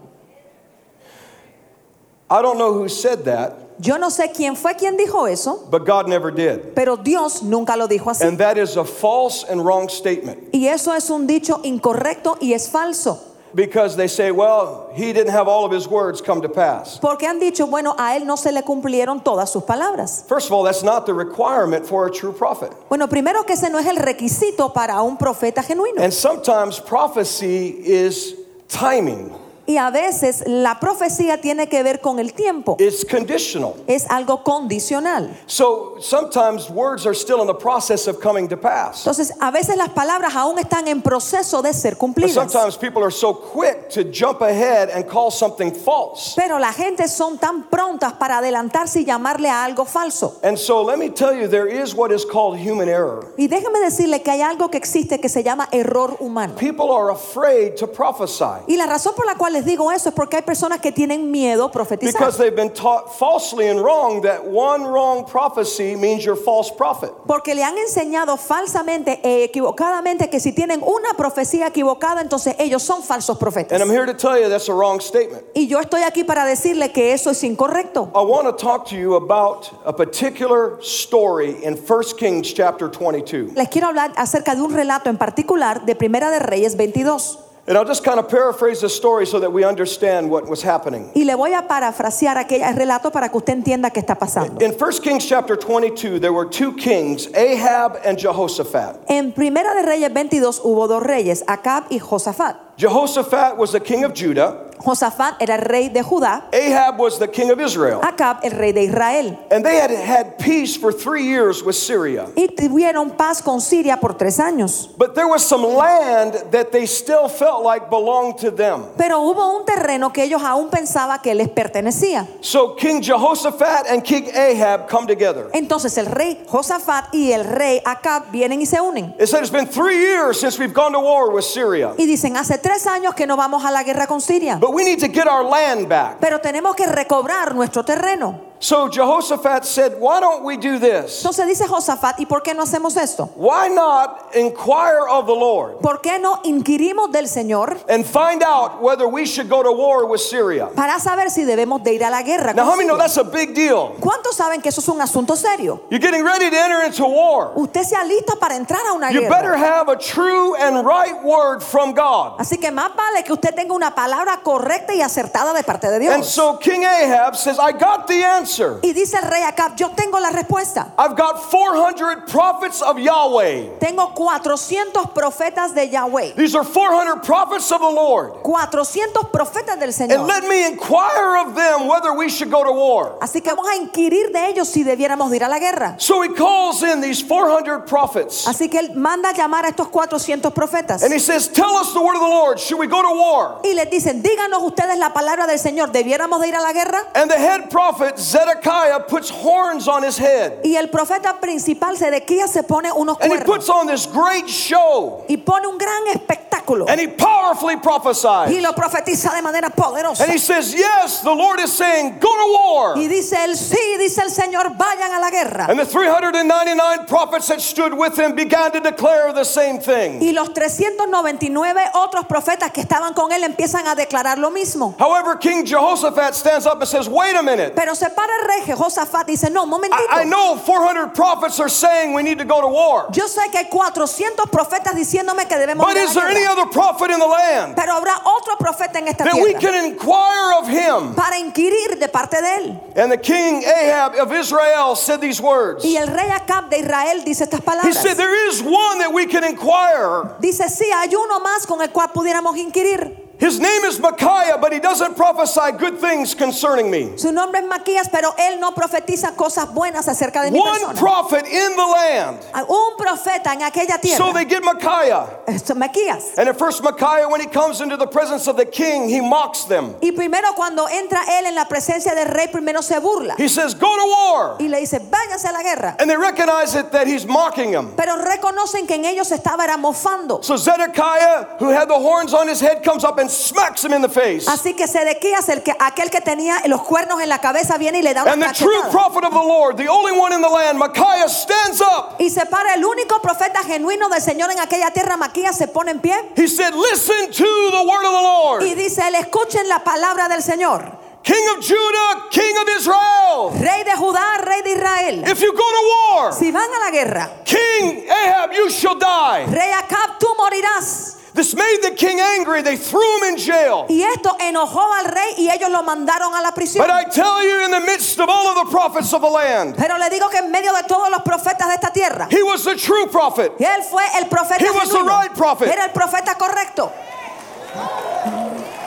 I 2.30 2.42
don't 2.42 2.58
know 2.58 2.72
who 2.72 2.88
said 2.88 3.24
that, 3.24 3.54
Yo 3.82 3.96
no 3.96 4.08
sé 4.10 4.30
quién 4.32 4.56
fue 4.56 4.74
quien 4.74 4.96
dijo 4.96 5.26
eso, 5.26 5.66
but 5.70 5.84
God 5.86 6.06
never 6.06 6.30
did. 6.30 6.74
pero 6.74 6.96
Dios 6.96 7.42
nunca 7.42 7.76
lo 7.76 7.88
dijo 7.88 8.10
así. 8.10 8.22
And 8.26 8.38
that 8.38 8.56
is 8.58 8.76
a 8.76 8.84
false 8.84 9.42
and 9.48 9.64
wrong 9.64 9.88
statement 9.88 10.50
Y 10.52 10.66
eso 10.68 10.92
es 10.92 11.08
un 11.10 11.26
dicho 11.26 11.60
incorrecto 11.64 12.36
y 12.40 12.52
es 12.52 12.68
falso. 12.68 13.18
because 13.52 13.96
they 13.96 14.06
say, 14.06 14.30
well, 14.30 14.90
he 14.94 15.12
didn't 15.12 15.32
have 15.32 15.48
all 15.48 15.64
of 15.64 15.72
his 15.72 15.88
words 15.88 16.20
come 16.20 16.40
to 16.40 16.48
pass. 16.48 16.98
Porque 17.00 17.22
han 17.26 17.40
dicho, 17.40 17.66
bueno, 17.66 17.94
a 17.98 18.14
él 18.16 18.24
no 18.24 18.36
se 18.36 18.52
le 18.52 18.62
cumplieron 18.62 19.24
todas 19.24 19.50
sus 19.50 19.64
palabras. 19.64 20.24
First 20.28 20.46
of 20.46 20.52
all, 20.52 20.62
that's 20.62 20.84
not 20.84 21.04
the 21.06 21.14
requirement 21.14 21.84
for 21.84 22.06
a 22.06 22.10
true 22.12 22.32
prophet. 22.32 22.70
Bueno, 22.88 23.08
primero 23.08 23.42
que 23.44 23.54
ese 23.54 23.68
no 23.70 23.78
es 23.78 23.86
el 23.86 23.96
requisito 23.96 24.72
para 24.72 25.02
un 25.02 25.16
profeta 25.16 25.64
genuino. 25.64 26.00
And 26.00 26.12
sometimes 26.12 26.78
prophecy 26.78 27.70
is 27.84 28.36
timing. 28.68 29.34
Y 29.70 29.78
a 29.78 29.88
veces 29.90 30.42
la 30.48 30.80
profecía 30.80 31.40
tiene 31.40 31.68
que 31.68 31.84
ver 31.84 32.00
con 32.00 32.18
el 32.18 32.32
tiempo. 32.32 32.74
It's 32.80 33.04
conditional. 33.04 33.74
Es 33.86 34.04
algo 34.10 34.42
condicional. 34.42 35.30
So 35.46 35.94
sometimes 36.00 36.68
words 36.68 37.06
are 37.06 37.14
still 37.14 37.40
in 37.40 37.46
the 37.46 37.54
process 37.54 38.08
of 38.08 38.18
coming 38.18 38.48
to 38.48 38.56
pass. 38.56 39.06
Entonces, 39.06 39.32
a 39.38 39.52
veces 39.52 39.76
las 39.76 39.90
palabras 39.90 40.34
aún 40.34 40.58
están 40.58 40.88
en 40.88 41.00
proceso 41.02 41.62
de 41.62 41.72
ser 41.72 41.92
But 41.92 42.00
cumplidas. 42.00 42.32
sometimes 42.50 42.76
people 42.76 43.04
are 43.04 43.12
so 43.12 43.32
quick 43.32 43.88
to 43.90 44.02
jump 44.10 44.40
ahead 44.42 44.90
and 44.90 45.06
call 45.06 45.30
something 45.30 45.70
false. 45.72 46.34
Pero 46.34 46.58
la 46.58 46.72
gente 46.72 47.06
son 47.06 47.38
tan 47.38 47.70
prontas 47.70 48.14
para 48.14 48.38
adelantarse 48.38 49.02
y 49.02 49.04
llamarle 49.04 49.50
a 49.50 49.64
algo 49.64 49.84
falso. 49.84 50.40
And 50.42 50.58
so 50.58 50.82
let 50.82 50.98
me 50.98 51.10
tell 51.10 51.32
you, 51.32 51.46
there 51.46 51.68
is 51.68 51.94
what 51.94 52.10
is 52.10 52.24
called 52.24 52.58
human 52.58 52.88
error. 52.88 53.32
Y 53.38 53.46
déjeme 53.46 53.78
decirle 53.78 54.20
que 54.22 54.32
hay 54.32 54.40
algo 54.42 54.68
que 54.68 54.78
existe 54.78 55.20
que 55.20 55.28
se 55.28 55.44
llama 55.44 55.68
error 55.70 56.16
humano. 56.18 56.56
People 56.56 56.90
are 56.90 57.12
afraid 57.12 57.76
to 57.76 57.86
prophesy 57.86 58.64
Y 58.66 58.76
la 58.76 58.86
razón 58.86 59.14
por 59.14 59.26
la 59.26 59.36
cual 59.36 59.59
les 59.60 59.66
digo 59.66 59.92
eso 59.92 60.08
es 60.08 60.14
porque 60.14 60.36
hay 60.36 60.42
personas 60.42 60.80
que 60.80 60.90
tienen 60.90 61.30
miedo 61.30 61.66
a 61.66 61.70
profetizar. 61.70 62.12
because 62.18 62.38
they've 62.38 62.56
been 62.56 62.72
taught 62.72 63.12
falsely 63.18 63.68
and 63.68 63.78
wrong 63.80 64.22
that 64.22 64.42
one 64.42 64.84
wrong 64.84 65.24
prophecy 65.26 65.94
means 65.94 66.24
you're 66.24 66.34
false 66.34 66.70
prophet. 66.70 67.12
Porque 67.26 67.54
le 67.54 67.62
han 67.62 67.76
enseñado 67.76 68.38
falsamente 68.38 69.20
e 69.22 69.44
equivocadamente 69.44 70.30
que 70.30 70.40
si 70.40 70.52
tienen 70.52 70.82
una 70.82 71.12
profecía 71.14 71.66
equivocada, 71.66 72.22
entonces 72.22 72.54
ellos 72.58 72.82
son 72.82 73.02
falsos 73.02 73.36
profetas. 73.38 73.72
And 73.72 73.82
I'm 73.82 73.90
here 73.90 74.06
to 74.06 74.14
tell 74.14 74.40
you 74.40 74.48
that's 74.48 74.68
a 74.68 74.74
wrong 74.74 75.00
statement. 75.00 75.44
Y 75.54 75.66
yo 75.66 75.78
estoy 75.78 76.02
aquí 76.02 76.24
para 76.24 76.44
decirle 76.46 76.90
que 76.90 77.12
eso 77.12 77.30
es 77.30 77.44
incorrecto. 77.44 78.10
I 78.14 78.22
want 78.22 78.46
to 78.46 78.52
talk 78.52 78.86
to 78.88 78.96
you 78.96 79.16
about 79.16 79.70
a 79.84 79.92
particular 79.92 80.78
story 80.80 81.62
in 81.62 81.76
1 81.76 82.02
Kings 82.18 82.54
chapter 82.54 82.88
22. 82.88 83.54
Les 83.54 83.68
quiero 83.68 83.88
hablar 83.88 84.12
acerca 84.16 84.54
de 84.54 84.62
un 84.62 84.72
relato 84.72 85.10
en 85.10 85.18
particular 85.18 85.84
de 85.84 85.94
Primera 85.94 86.30
de 86.30 86.38
Reyes 86.38 86.76
22. 86.76 87.49
And 87.70 87.78
I'll 87.78 87.84
just 87.84 88.02
kind 88.02 88.18
of 88.18 88.28
paraphrase 88.28 88.80
the 88.80 88.88
story 88.88 89.24
so 89.24 89.38
that 89.38 89.52
we 89.52 89.62
understand 89.62 90.28
what 90.28 90.44
was 90.48 90.60
happening. 90.60 91.12
Y 91.14 91.22
le 91.22 91.36
voy 91.36 91.54
a 91.54 91.68
parafrasear 91.68 92.36
aquel 92.36 92.62
relato 92.74 93.12
para 93.12 93.28
que 93.28 93.36
usted 93.36 93.52
entienda 93.52 93.92
qué 93.92 94.00
está 94.00 94.18
pasando. 94.18 94.60
In 94.60 94.72
1 94.72 94.90
Kings 95.04 95.24
chapter 95.24 95.54
22, 95.54 96.18
there 96.18 96.32
were 96.32 96.46
two 96.46 96.74
kings, 96.74 97.28
Ahab 97.32 98.00
and 98.04 98.18
Jehoshaphat. 98.18 99.04
En 99.08 99.32
Primera 99.32 99.72
de 99.72 99.86
Reyes 99.86 100.12
22 100.12 100.62
hubo 100.64 100.88
dos 100.88 101.00
reyes, 101.04 101.44
Acab 101.46 101.84
y 101.92 102.00
Josafat. 102.00 102.56
Jehoshaphat 102.76 103.56
was 103.56 103.70
the 103.70 103.78
king 103.78 104.02
of 104.02 104.14
Judah, 104.14 104.69
Josafat 104.84 105.40
era 105.40 105.54
el 105.56 105.62
rey 105.62 105.88
de 105.88 106.02
Judá, 106.02 106.44
Ahab 106.52 106.98
was 106.98 107.18
the 107.18 107.28
king 107.28 107.50
of 107.50 107.60
Israel. 107.60 108.00
Acab 108.02 108.40
el 108.42 108.52
rey 108.52 108.72
de 108.72 108.84
Israel. 108.84 109.38
And 109.50 109.64
they 109.64 109.76
had 109.76 109.90
had 109.90 110.38
peace 110.38 110.76
for 110.76 110.92
three 110.92 111.24
years 111.24 111.62
with 111.62 111.74
Syria. 111.74 112.26
Y 112.36 112.48
tuvieron 112.48 113.16
paz 113.16 113.42
con 113.42 113.60
Siria 113.60 113.98
por 113.98 114.14
tres 114.14 114.38
años. 114.38 114.88
But 114.96 115.14
there 115.14 115.28
was 115.28 115.46
some 115.46 115.62
land 115.62 116.34
that 116.50 116.72
they 116.72 116.86
still 116.86 117.28
felt 117.28 117.62
like 117.62 117.90
belonged 117.90 118.38
to 118.38 118.50
them. 118.50 118.84
Pero 118.96 119.20
hubo 119.20 119.56
un 119.56 119.64
terreno 119.64 120.12
que 120.12 120.24
ellos 120.24 120.42
aún 120.42 120.70
pensaban 120.70 121.20
que 121.22 121.34
les 121.34 121.48
pertenecía. 121.48 122.26
So 122.40 122.74
King 122.76 123.02
Jehoshaphat 123.02 123.90
and 123.90 124.02
King 124.02 124.28
Ahab 124.34 124.88
come 124.88 125.06
together. 125.06 125.50
Entonces 125.52 125.96
el 125.98 126.06
rey 126.06 126.42
Josafat 126.48 127.14
y 127.14 127.32
el 127.32 127.44
rey 127.44 127.80
Acab 127.84 128.30
vienen 128.30 128.60
y 128.60 128.66
se 128.66 128.80
unen. 128.80 129.14
It 129.18 129.28
said 129.28 129.40
it's 129.40 129.50
been 129.50 129.66
three 129.66 129.98
years 129.98 130.38
since 130.40 130.58
we've 130.58 130.74
gone 130.74 130.92
to 130.92 131.00
war 131.00 131.30
with 131.30 131.44
Syria. 131.44 131.94
Y 131.98 132.06
dicen, 132.06 132.36
hace 132.36 132.58
tres 132.58 132.86
años 132.86 133.14
que 133.14 133.26
no 133.26 133.36
vamos 133.36 133.64
a 133.64 133.70
la 133.70 133.82
guerra 133.82 134.06
con 134.06 134.20
Siria. 134.20 134.56
But 134.56 134.69
we 134.70 134.84
need 134.84 135.00
to 135.00 135.08
get 135.08 135.26
our 135.26 135.44
land 135.44 135.88
back. 135.88 136.18
Pero 136.20 136.40
tenemos 136.40 136.74
que 136.76 136.86
recobrar 136.86 137.54
nuestro 137.54 137.84
terreno. 137.84 138.49
So 138.62 138.90
Jehoshaphat 138.90 139.64
said, 139.64 139.94
Why 139.98 140.20
don't 140.20 140.44
we 140.44 140.58
do 140.58 140.78
this? 140.78 141.22
Entonces 141.24 141.46
dice 141.46 141.66
Josafat, 141.66 142.20
¿y 142.20 142.26
por 142.26 142.42
qué 142.42 142.52
no 142.54 142.62
hacemos 142.64 142.94
esto? 142.98 143.30
Why 143.34 143.68
not 143.68 144.36
inquire 144.36 145.08
of 145.08 145.24
the 145.24 145.32
Lord 145.34 145.80
¿Por 145.80 146.02
qué 146.02 146.18
no 146.20 146.40
inquirimos 146.44 147.10
del 147.10 147.26
Señor 147.26 147.78
and 147.88 148.04
find 148.04 148.42
out 148.42 148.82
whether 148.82 149.08
we 149.08 149.24
should 149.24 149.48
go 149.48 149.62
to 149.62 149.72
war 149.72 150.04
with 150.04 150.20
Syria? 150.20 150.68
para 150.76 151.00
saber 151.00 151.30
si 151.30 151.44
debemos 151.44 151.82
de 151.82 151.94
ir 151.94 152.04
a 152.04 152.10
la 152.10 152.20
guerra? 152.22 152.52
Now, 152.52 152.64
con 152.64 152.72
how 152.72 152.76
many 152.76 152.86
know 152.86 152.96
Siria? 152.96 153.08
that's 153.08 153.16
a 153.16 153.24
big 153.24 153.54
deal? 153.54 153.96
¿Cuántos 153.98 154.36
saben 154.36 154.60
que 154.60 154.68
eso 154.68 154.82
es 154.82 154.88
un 154.88 155.00
asunto 155.00 155.36
serio? 155.36 155.80
You're 155.88 155.98
getting 155.98 156.22
ready 156.22 156.50
to 156.50 156.56
enter 156.56 156.84
into 156.84 157.06
war. 157.06 157.52
Usted 157.56 157.82
se 157.84 157.96
alista 157.96 158.36
para 158.38 158.56
entrar 158.56 158.82
a 158.86 158.92
una 158.92 159.10
You 159.10 159.22
better 159.22 159.54
guerra. 159.54 159.58
have 159.58 159.88
a 159.88 159.96
true 159.96 160.54
and 160.56 160.84
right 160.86 161.16
word 161.24 161.62
from 161.62 161.94
God. 161.94 162.34
Así 162.38 162.58
que 162.58 162.70
más 162.70 162.94
vale 162.94 163.24
que 163.24 163.32
usted 163.32 163.54
tenga 163.54 163.72
una 163.72 163.94
palabra 163.94 164.42
correcta 164.42 164.92
y 164.94 165.00
acertada 165.00 165.54
de 165.54 165.62
parte 165.64 165.88
de 165.88 165.96
And 166.08 166.16
Dios. 166.22 166.28
so 166.28 166.58
King 166.58 166.84
Ahab 166.84 167.34
says, 167.36 167.58
I 167.58 167.72
got 167.72 168.06
the 168.06 168.22
answer. 168.22 168.49
Y 168.82 168.92
dice 168.92 169.16
el 169.18 169.30
rey 169.30 169.42
Acab, 169.42 169.76
yo 169.76 169.90
tengo 169.90 170.18
la 170.18 170.30
respuesta. 170.30 170.92
I've 170.98 171.16
got 171.16 171.50
400 171.50 172.26
prophets 172.26 172.82
of 172.82 172.98
Yahweh. 172.98 173.78
Tengo 173.78 174.12
400 174.14 175.14
profetas 175.14 175.74
de 175.74 175.88
Yahweh. 175.88 176.34
These 176.36 176.54
are 176.54 176.64
400 176.64 177.22
prophets 177.22 177.70
of 177.70 177.80
the 177.80 177.90
Lord. 177.90 178.42
400 178.42 179.32
profetas 179.32 179.78
del 179.78 179.92
Señor. 179.92 180.18
And 180.18 180.26
let 180.26 180.44
me 180.44 180.66
inquire 180.66 181.38
of 181.46 181.54
them 181.54 181.86
whether 181.86 182.12
we 182.12 182.28
should 182.28 182.50
go 182.50 182.64
to 182.64 182.72
war. 182.72 183.18
Así 183.20 183.40
que 183.40 183.52
vamos 183.52 183.68
a 183.68 183.76
inquirir 183.76 184.32
de 184.32 184.48
ellos 184.48 184.68
si 184.68 184.84
debiéramos 184.84 185.32
ir 185.34 185.44
a 185.44 185.48
la 185.48 185.58
guerra. 185.58 185.96
So 185.98 186.22
he 186.22 186.30
calls 186.30 186.82
in 186.82 187.00
these 187.00 187.22
400 187.22 187.86
prophets. 187.86 188.46
Así 188.46 188.68
que 188.68 188.78
él 188.78 188.94
manda 188.94 189.32
llamar 189.32 189.64
a 189.64 189.68
estos 189.68 189.88
400 189.88 190.52
profetas. 190.52 191.02
And 191.02 191.12
he 191.12 191.18
says, 191.18 191.48
Tell 191.48 191.76
us 191.76 191.92
the 191.92 192.00
word 192.00 192.14
of 192.14 192.20
the 192.20 192.28
Lord. 192.28 192.58
Should 192.58 192.78
we 192.78 192.86
go 192.86 193.02
to 193.02 193.14
war? 193.14 193.60
Y 193.64 193.74
les 193.74 193.90
dicen, 193.90 194.22
díganos 194.22 194.62
ustedes 194.62 194.98
la 194.98 195.12
palabra 195.12 195.46
del 195.46 195.58
Señor, 195.58 195.92
¿debiéramos 195.92 196.40
de 196.40 196.48
ir 196.48 196.56
a 196.56 196.60
la 196.60 196.72
guerra? 196.72 197.00
And 197.14 197.30
the 197.30 197.38
head 197.38 197.70
prophet, 197.70 198.18
Zedekiah, 198.40 199.00
puts 199.00 199.30
horns 199.30 199.88
on 199.88 200.02
his 200.02 200.18
head. 200.18 200.60
Y 200.64 200.76
el 200.76 200.88
profeta 200.88 201.38
principal, 201.40 201.96
Sedequías, 201.96 202.50
se 202.50 202.62
pone 202.62 202.90
unos 202.92 203.18
cuernos. 203.18 203.38
And 203.38 203.40
he 203.40 203.44
puts 203.44 203.68
on 203.68 203.86
this 203.86 204.06
great 204.06 204.48
show. 204.48 205.24
y 205.28 205.36
pone 205.36 205.66
un 205.66 205.78
gran 205.78 206.06
espectáculo. 206.08 206.86
And 206.88 207.00
he 207.00 207.08
powerfully 207.08 207.76
prophesies. 207.76 208.50
Y 208.50 208.60
lo 208.60 208.72
profetiza 208.72 209.34
de 209.34 209.42
manera 209.42 209.70
poderosa. 209.70 210.22
And 210.22 210.32
he 210.32 210.38
says, 210.38 210.74
Yes, 210.74 211.20
the 211.20 211.32
Lord 211.32 211.60
is 211.60 211.72
saying, 211.72 212.18
Go 212.18 212.28
to 212.28 212.52
war. 212.52 212.94
Y 212.96 213.06
dice 213.08 213.36
él, 213.44 213.56
sí, 213.56 213.96
dice 213.98 214.22
el 214.22 214.30
Señor, 214.30 214.76
vayan 214.76 215.12
a 215.12 215.20
la 215.20 215.30
guerra. 215.30 215.66
And 215.68 215.78
the 215.78 215.86
399 215.86 217.06
prophets 217.06 217.48
that 217.48 217.60
stood 217.60 217.92
with 217.94 218.18
him 218.18 218.34
began 218.34 218.72
to 218.72 218.80
declare 218.80 219.32
the 219.32 219.44
same 219.44 219.78
thing. 219.80 220.20
Y 220.22 220.32
los 220.32 220.52
399 220.52 221.90
otros 221.94 222.26
profetas 222.26 222.72
que 222.72 222.80
estaban 222.82 223.14
con 223.14 223.32
él 223.32 223.44
empiezan 223.44 223.86
a 223.86 223.94
declarar 223.94 224.38
lo 224.38 224.50
mismo. 224.50 224.94
However, 224.98 225.36
King 225.36 225.64
Jehoshaphat 225.64 226.34
stands 226.34 226.66
up 226.66 226.80
and 226.80 226.88
says, 226.88 227.08
Wait 227.08 227.36
a 227.36 227.42
minute. 227.42 227.74
Pero 227.74 227.94
se 227.94 228.08
para 228.10 228.29
el 228.40 228.46
rey 228.46 228.76
Josafat 228.76 229.26
dice, 229.26 229.50
no, 229.50 229.66
momentito. 229.66 230.02
I, 230.10 230.22
I 230.22 230.24
know 230.24 230.56
400 230.56 231.14
prophets 231.14 231.60
are 231.60 231.68
saying 231.68 232.14
we 232.14 232.22
need 232.22 232.38
to 232.38 232.44
go 232.44 232.60
to 232.60 232.68
war. 232.68 233.08
Yo 233.12 233.26
sé 233.26 233.50
que 233.50 233.58
hay 233.58 233.68
400 233.68 234.50
profetas 234.50 234.94
diciéndome 234.94 235.46
que 235.46 235.56
debemos 235.56 235.86
But 235.86 235.96
is 235.96 236.14
there 236.14 236.28
any 236.28 236.46
other 236.46 236.66
prophet 236.66 237.10
in 237.10 237.18
the 237.18 237.26
land 237.26 237.74
Pero 237.76 237.92
habrá 237.94 238.20
otro 238.24 238.56
profeta 238.58 238.98
en 238.98 239.08
esta 239.08 239.24
that 239.24 239.34
we 239.34 239.54
can 239.54 239.84
inquire 239.84 240.54
of 240.58 240.68
him? 240.68 241.14
para 241.14 241.38
inquirir 241.38 241.98
de 241.98 242.08
parte 242.08 242.40
de 242.40 242.56
él. 242.56 242.80
And 242.96 243.10
the 243.10 243.18
king 243.18 243.64
Ahab 243.64 244.14
of 244.14 244.32
Israel 244.32 244.96
said 244.96 245.20
these 245.20 245.40
words. 245.40 245.84
Y 245.84 245.96
el 245.96 246.08
rey 246.08 246.30
Acab 246.30 246.68
de 246.68 246.78
Israel 246.78 247.24
dice 247.24 247.44
estas 247.44 247.60
palabras. 247.60 247.86
He 247.86 247.92
said, 247.92 248.16
There 248.16 248.48
is 248.48 248.62
one 248.62 248.98
that 248.98 249.12
we 249.12 249.26
can 249.26 249.44
inquire. 249.44 250.36
Dice, 250.40 250.68
sí, 250.68 250.84
hay 250.92 251.14
uno 251.14 251.40
más 251.40 251.66
con 251.66 251.80
el 251.80 251.90
cual 251.90 252.12
pudiéramos 252.12 252.56
inquirir. 252.56 253.29
His 253.40 253.58
name 253.58 253.84
is 253.84 253.98
Micaiah, 253.98 254.58
but 254.60 254.70
he 254.70 254.80
doesn't 254.80 255.16
prophesy 255.16 255.72
good 255.78 255.98
things 255.98 256.34
concerning 256.34 256.90
me. 256.90 257.16
Su 257.16 257.32
nombre 257.32 257.60
es 257.60 257.66
Maquías, 257.66 258.10
pero 258.12 258.34
él 258.38 258.60
no 258.60 258.72
profetiza 258.72 259.34
cosas 259.34 259.72
buenas 259.72 260.06
acerca 260.08 260.42
de 260.44 260.50
mi 260.50 260.58
One 260.60 260.70
persona. 260.78 260.94
prophet 261.00 261.46
in 261.46 261.74
the 261.74 261.86
land. 261.86 262.38
Ah, 262.52 262.64
un 262.68 262.96
profeta 262.98 263.54
en 263.54 263.62
aquella 263.62 263.98
tierra. 263.98 264.18
So 264.18 264.32
they 264.34 264.44
get 264.44 264.62
Micaiah. 264.62 265.26
Esto, 265.48 265.74
Maquías. 265.74 266.36
And 266.36 266.50
at 266.50 266.58
first, 266.58 266.82
Micaiah, 266.84 267.28
when 267.30 267.40
he 267.40 267.46
comes 267.46 267.80
into 267.80 267.96
the 267.96 268.06
presence 268.06 268.46
of 268.46 268.58
the 268.58 268.66
king, 268.66 269.08
he 269.08 269.22
mocks 269.22 269.64
them. 269.64 269.94
Y 270.02 270.10
primero 270.12 270.52
cuando 270.54 270.86
entra 270.88 271.20
él 271.26 271.46
en 271.46 271.54
la 271.54 271.64
presencia 271.64 272.14
del 272.14 272.28
rey, 272.28 272.48
primero 272.48 272.82
se 272.82 273.00
burla. 273.00 273.36
He 273.38 273.48
says, 273.48 273.72
Go 273.72 273.88
to 273.88 274.06
war. 274.06 274.56
Y 274.60 274.68
le 274.68 274.80
dice, 274.80 274.98
váyanse 274.98 275.48
a 275.48 275.52
la 275.52 275.62
guerra. 275.62 275.96
And 275.98 276.10
they 276.10 276.16
recognize 276.16 276.74
it 276.74 276.92
that 276.92 277.06
he's 277.06 277.24
mocking 277.26 277.72
them. 277.72 277.94
Pero 277.96 278.16
reconocen 278.22 278.86
que 278.86 278.96
en 278.96 279.06
ellos 279.06 279.30
estaba 279.32 279.64
era 279.64 279.78
mofando. 279.78 280.44
So 280.44 280.58
Zedekiah, 280.58 281.56
who 281.58 281.70
had 281.70 281.88
the 281.88 281.98
horns 281.98 282.34
on 282.34 282.46
his 282.46 282.60
head, 282.60 282.82
comes 282.84 283.02
up 283.02 283.18
and 283.18 283.29
smacks 283.30 283.84
him 283.84 283.92
in 283.92 284.02
the 284.02 284.08
face. 284.08 284.46
Así 284.48 284.74
que 284.74 284.86
Sedequías, 284.86 285.48
el 285.48 285.62
que, 285.62 285.72
aquel 285.78 286.10
que 286.10 286.20
tenía 286.20 286.60
los 286.66 286.82
cuernos 286.82 287.20
en 287.20 287.28
la 287.28 287.38
cabeza, 287.40 287.78
viene 287.78 287.98
y 287.98 288.02
le 288.02 288.12
da 288.14 288.22
una 288.22 288.32
And 288.32 288.42
the 288.42 288.52
true 288.52 288.82
prophet 288.90 289.24
of 289.24 289.32
the 289.32 289.38
Lord, 289.42 289.76
the 289.76 289.88
only 289.88 290.12
one 290.12 290.32
in 290.34 290.40
the 290.42 290.48
land, 290.48 290.78
Micaiah, 290.78 291.28
stands 291.28 291.80
up. 291.80 292.16
Y 292.18 292.28
se 292.30 292.44
para 292.46 292.74
el 292.74 292.84
único 292.84 293.20
profeta 293.22 293.60
genuino 293.64 294.08
del 294.08 294.20
Señor 294.20 294.50
en 294.50 294.58
aquella 294.60 294.90
tierra, 294.90 295.16
Maquías, 295.16 295.56
se 295.56 295.68
pone 295.68 295.92
en 295.92 296.00
pie 296.00 296.14
He 296.36 296.46
said, 296.48 296.74
Listen 296.74 297.30
to 297.30 297.70
the 297.70 297.82
word 297.86 298.04
of 298.04 298.12
the 298.12 298.22
Lord. 298.22 298.62
y 298.62 298.74
dice, 298.74 299.06
él 299.06 299.14
escuchen 299.14 299.68
la 299.68 299.82
palabra 299.84 300.28
del 300.28 300.42
Señor. 300.42 300.98
King 301.22 301.46
of 301.54 301.62
Judah, 301.66 302.28
King 302.30 302.54
of 302.56 302.68
Israel. 302.78 303.50
Rey 303.60 303.84
de 303.84 303.92
Judá, 303.94 304.38
rey 304.42 304.62
de 304.62 304.72
Israel. 304.72 305.24
If 305.28 305.42
you 305.42 305.52
go 305.52 305.58
to 305.58 306.14
war, 306.16 306.32
Si 306.32 306.50
van 306.50 306.64
a 306.64 306.78
la 306.86 306.90
guerra, 306.90 307.30
King 307.44 308.06
Ahab, 308.08 308.52
you 308.54 308.70
shall 308.70 308.98
die. 308.98 309.44
rey 309.50 309.70
Acab, 309.70 310.18
tú 310.18 310.28
morirás. 310.38 311.16
This 311.32 311.54
made 311.54 311.78
the 311.82 311.92
king 311.92 312.18
angry. 312.20 312.62
They 312.62 312.76
threw 312.76 313.18
him 313.18 313.32
in 313.32 313.36
jail. 313.38 313.86
Y 313.88 314.02
esto 314.02 314.36
enojó 314.40 314.82
al 314.98 315.04
rey 315.06 315.34
y 315.38 315.48
ellos 315.48 315.70
lo 315.70 315.82
mandaron 315.82 316.34
a 316.34 316.42
la 316.42 316.52
prisión. 316.52 316.78
But 316.84 316.90
I 316.90 317.04
tell 317.04 317.42
you, 317.44 317.64
in 317.64 317.70
the 317.70 317.80
midst 317.80 318.18
of 318.18 318.28
all 318.28 318.48
of 318.48 318.66
the 318.66 318.70
prophets 318.70 319.12
of 319.12 319.22
the 319.22 319.28
land, 319.28 319.76
Pero 319.76 319.96
le 319.96 320.10
digo 320.10 320.28
que 320.28 320.38
en 320.38 320.50
medio 320.50 320.72
de 320.72 320.82
todos 320.88 321.08
los 321.10 321.22
profetas 321.22 321.68
de 321.68 321.74
esta 321.74 321.92
tierra, 321.92 322.26
he 322.30 322.42
was 322.42 322.64
the 322.64 322.74
true 322.76 323.06
prophet. 323.06 323.52
él 323.58 323.82
fue 323.88 324.02
el 324.18 324.26
profeta 324.28 324.58
He 324.64 324.70
was 324.70 324.90
the 324.90 325.02
right 325.02 325.32
prophet. 325.34 325.68
Era 325.68 325.84
el 325.84 325.90
profeta 325.92 326.34
correcto. 326.36 326.90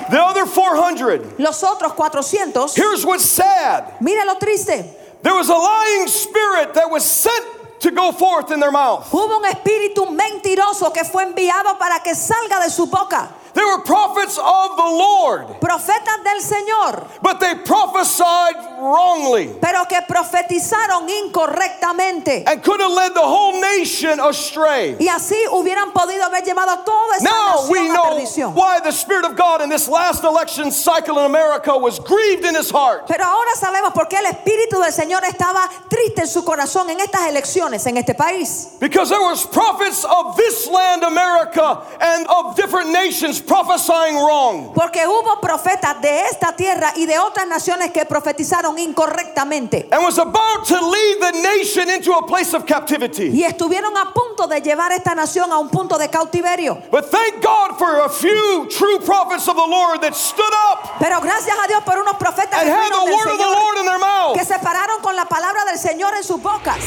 The 0.09 0.21
other 0.21 0.45
400. 0.45 1.39
Los 1.39 1.63
otros 1.63 1.93
400, 1.95 2.75
Here's 2.75 3.05
what's 3.05 3.25
sad. 3.25 3.95
mira 4.01 4.25
lo 4.25 4.35
triste. 4.35 4.85
There 5.23 5.33
was 5.33 5.47
a 5.49 5.55
lying 5.55 6.07
spirit 6.07 6.73
that 6.73 6.89
was 6.91 7.05
sent 7.05 7.45
to 7.83 7.91
go 7.91 8.11
forth 8.11 8.51
in 8.51 8.59
their 8.59 8.71
mouth. 8.71 9.09
Hubo 9.11 9.37
un 9.37 9.45
espíritu 9.45 10.05
mentiroso 10.07 10.91
que 10.91 11.03
fue 11.03 11.23
enviado 11.23 11.77
para 11.77 11.99
que 11.99 12.15
salga 12.15 12.59
de 12.61 12.69
su 12.69 12.87
boca. 12.87 13.29
They 13.53 13.63
were 13.63 13.81
prophets 13.83 14.37
of 14.37 14.75
the 14.75 14.83
Lord, 14.83 15.47
Profetas 15.61 16.23
del 16.23 16.41
Señor, 16.41 17.07
but 17.21 17.39
they 17.39 17.53
prophesied 17.55 18.55
wrongly 18.81 19.55
pero 19.61 19.85
que 19.85 19.99
profetizaron 20.07 21.07
incorrectamente. 21.09 22.43
and 22.47 22.63
could 22.63 22.79
have 22.81 22.91
led 22.91 23.13
the 23.13 23.21
whole 23.21 23.59
nation 23.61 24.19
astray. 24.19 24.95
Y 24.99 25.07
así 25.07 25.35
hubieran 25.51 25.91
podido 25.93 26.23
haber 26.23 26.43
llevado 26.43 26.83
toda 26.83 27.15
esa 27.17 27.23
Now 27.23 27.67
we 27.69 27.87
know 27.87 28.15
perdición. 28.17 28.53
why 28.55 28.79
the 28.79 28.91
Spirit 28.91 29.25
of 29.25 29.35
God 29.35 29.61
in 29.61 29.69
this 29.69 29.87
last 29.87 30.23
election 30.23 30.71
cycle 30.71 31.19
in 31.19 31.25
America 31.25 31.77
was 31.77 31.99
grieved 31.99 32.45
in 32.45 32.55
his 32.55 32.69
heart. 32.71 33.07
Pero 33.07 33.23
ahora 33.23 33.51
sabemos 33.55 33.93
por 33.93 34.05
qué 34.07 34.17
el 34.17 34.25
Espíritu 34.25 34.81
del 34.81 34.91
Señor 34.91 35.21
estaba 35.23 35.69
triste 35.89 36.21
en 36.21 36.27
su 36.27 36.43
corazón 36.43 36.89
en 36.89 36.99
estas 36.99 37.27
elecciones 37.29 37.85
en 37.85 37.97
este 37.97 38.13
país. 38.15 38.79
Because 38.79 39.09
there 39.09 39.21
was 39.21 39.45
prophets 39.45 40.03
of 40.05 40.35
this 40.37 40.67
land, 40.67 41.03
America, 41.03 41.81
and 42.01 42.25
of 42.27 42.55
different 42.55 42.89
nations 42.91 43.41
prophesying 43.45 44.15
wrong. 44.15 44.73
Porque 44.73 45.05
hubo 45.07 45.39
profetas 45.41 46.01
de 46.01 46.21
esta 46.31 46.55
tierra 46.55 46.93
y 46.95 47.05
de 47.05 47.19
otras 47.19 47.47
naciones 47.47 47.91
que 47.91 48.05
profetizaron 48.05 48.77
incorrectamente. 48.79 49.87
And 49.91 50.03
was 50.03 50.17
about 50.17 50.65
to 50.67 50.79
lead 50.79 51.19
the 51.21 51.31
nation 51.41 51.89
into 51.89 52.13
a 52.13 52.25
place 52.25 52.53
of 52.53 52.65
captivity. 52.65 53.29
Y 53.29 53.43
estuvieron 53.43 53.95
a 53.97 54.13
punto 54.13 54.47
de 54.47 54.61
llevar 54.61 54.91
esta 54.91 55.15
nación 55.15 55.51
a 55.51 55.57
un 55.59 55.69
punto 55.69 55.97
de 55.97 56.09
cautiverio. 56.09 56.81
But 56.91 57.09
thank 57.11 57.41
God 57.41 57.77
for 57.77 58.01
a 58.05 58.09
few 58.09 58.67
true 58.69 58.99
prophets 58.99 59.47
of 59.47 59.55
the 59.55 59.67
Lord 59.67 60.01
that 60.01 60.15
stood 60.15 60.53
up 60.71 60.97
Pero 60.99 61.19
gracias 61.21 61.55
a 61.63 61.67
Dios 61.67 61.83
por 61.83 61.97
unos 61.97 62.15
profetas 62.17 62.59
and 62.61 62.69
had 62.69 62.91
genuinos 62.91 63.05
the 63.05 63.11
del 63.11 63.15
word 63.17 63.31
of 63.31 63.37
the 63.37 63.43
Lord 63.45 63.77
in 63.79 63.85
their 63.85 63.99
mouth. 63.99 64.35
que 64.37 64.45
se 64.45 64.57
pararon 64.59 65.01
con 65.01 65.15
la 65.15 65.25
palabra 65.25 65.65
del 65.65 65.77
Señor 65.77 66.13
en 66.15 66.23
sus 66.23 66.41
bocas. 66.41 66.79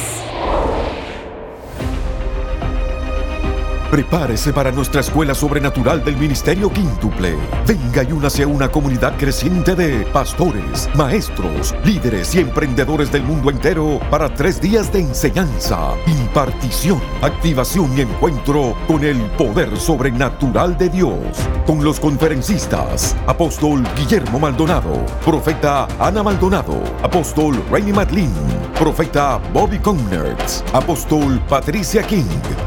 Prepárese 3.96 4.52
para 4.52 4.70
nuestra 4.70 5.00
escuela 5.00 5.34
sobrenatural 5.34 6.04
del 6.04 6.18
Ministerio 6.18 6.70
Quíntuple. 6.70 7.34
Venga 7.66 8.02
y 8.02 8.12
únase 8.12 8.42
a 8.42 8.46
una 8.46 8.68
comunidad 8.68 9.16
creciente 9.16 9.74
de 9.74 10.04
pastores, 10.12 10.86
maestros, 10.94 11.74
líderes 11.82 12.34
y 12.34 12.40
emprendedores 12.40 13.10
del 13.10 13.22
mundo 13.22 13.48
entero 13.48 13.98
para 14.10 14.28
tres 14.34 14.60
días 14.60 14.92
de 14.92 15.00
enseñanza, 15.00 15.94
impartición, 16.06 17.00
activación 17.22 17.96
y 17.96 18.02
encuentro 18.02 18.76
con 18.86 19.02
el 19.02 19.16
poder 19.38 19.74
sobrenatural 19.78 20.76
de 20.76 20.90
Dios. 20.90 21.18
Con 21.66 21.82
los 21.82 21.98
conferencistas, 21.98 23.16
apóstol 23.26 23.82
Guillermo 23.96 24.38
Maldonado, 24.38 25.06
profeta 25.24 25.88
Ana 25.98 26.22
Maldonado, 26.22 26.82
apóstol 27.02 27.64
Rainy 27.70 27.94
Madlin, 27.94 28.30
profeta 28.78 29.40
Bobby 29.54 29.78
Connerts, 29.78 30.62
apóstol 30.74 31.40
Patricia 31.48 32.02
King, 32.02 32.24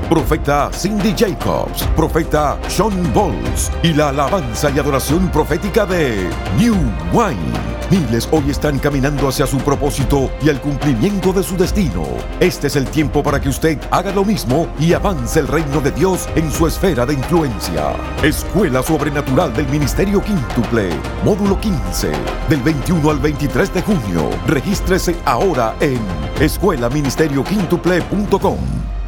profeta 0.09 0.71
Cindy 0.74 1.19
Jacobs, 1.20 1.84
profeta 1.98 2.58
Sean 2.70 3.12
Bowles 3.14 3.70
y 3.84 3.94
la 3.94 4.08
alabanza 4.08 4.72
y 4.74 4.80
adoración 4.80 5.30
profética 5.30 5.86
de 5.86 6.30
New 6.58 6.78
Wine. 7.12 7.60
Miles 7.92 8.30
hoy 8.32 8.50
están 8.50 8.80
caminando 8.80 9.28
hacia 9.28 9.46
su 9.46 9.58
propósito 9.58 10.32
y 10.42 10.48
al 10.48 10.62
cumplimiento 10.62 11.34
de 11.34 11.44
su 11.44 11.58
destino. 11.58 12.06
Este 12.40 12.68
es 12.68 12.78
el 12.78 12.86
tiempo 12.86 13.22
para 13.22 13.42
que 13.42 13.50
usted 13.50 13.78
haga 13.92 14.14
lo 14.14 14.24
mismo 14.24 14.70
y 14.80 14.94
avance 14.94 15.42
el 15.42 15.50
reino 15.50 15.82
de 15.82 15.92
Dios 15.92 16.30
en 16.36 16.50
su 16.54 16.68
esfera 16.68 17.06
de 17.06 17.16
influencia. 17.16 17.98
Escuela 18.24 18.82
Sobrenatural 18.82 19.54
del 19.54 19.68
Ministerio 19.68 20.24
Quíntuple, 20.24 20.92
módulo 21.26 21.60
15, 21.60 22.12
del 22.48 22.62
21 22.62 23.10
al 23.10 23.20
23 23.20 23.74
de 23.74 23.82
junio. 23.82 24.30
Regístrese 24.48 25.18
ahora 25.26 25.76
en 25.82 26.00
escuelaministerioquíntuple.com. 26.40 28.99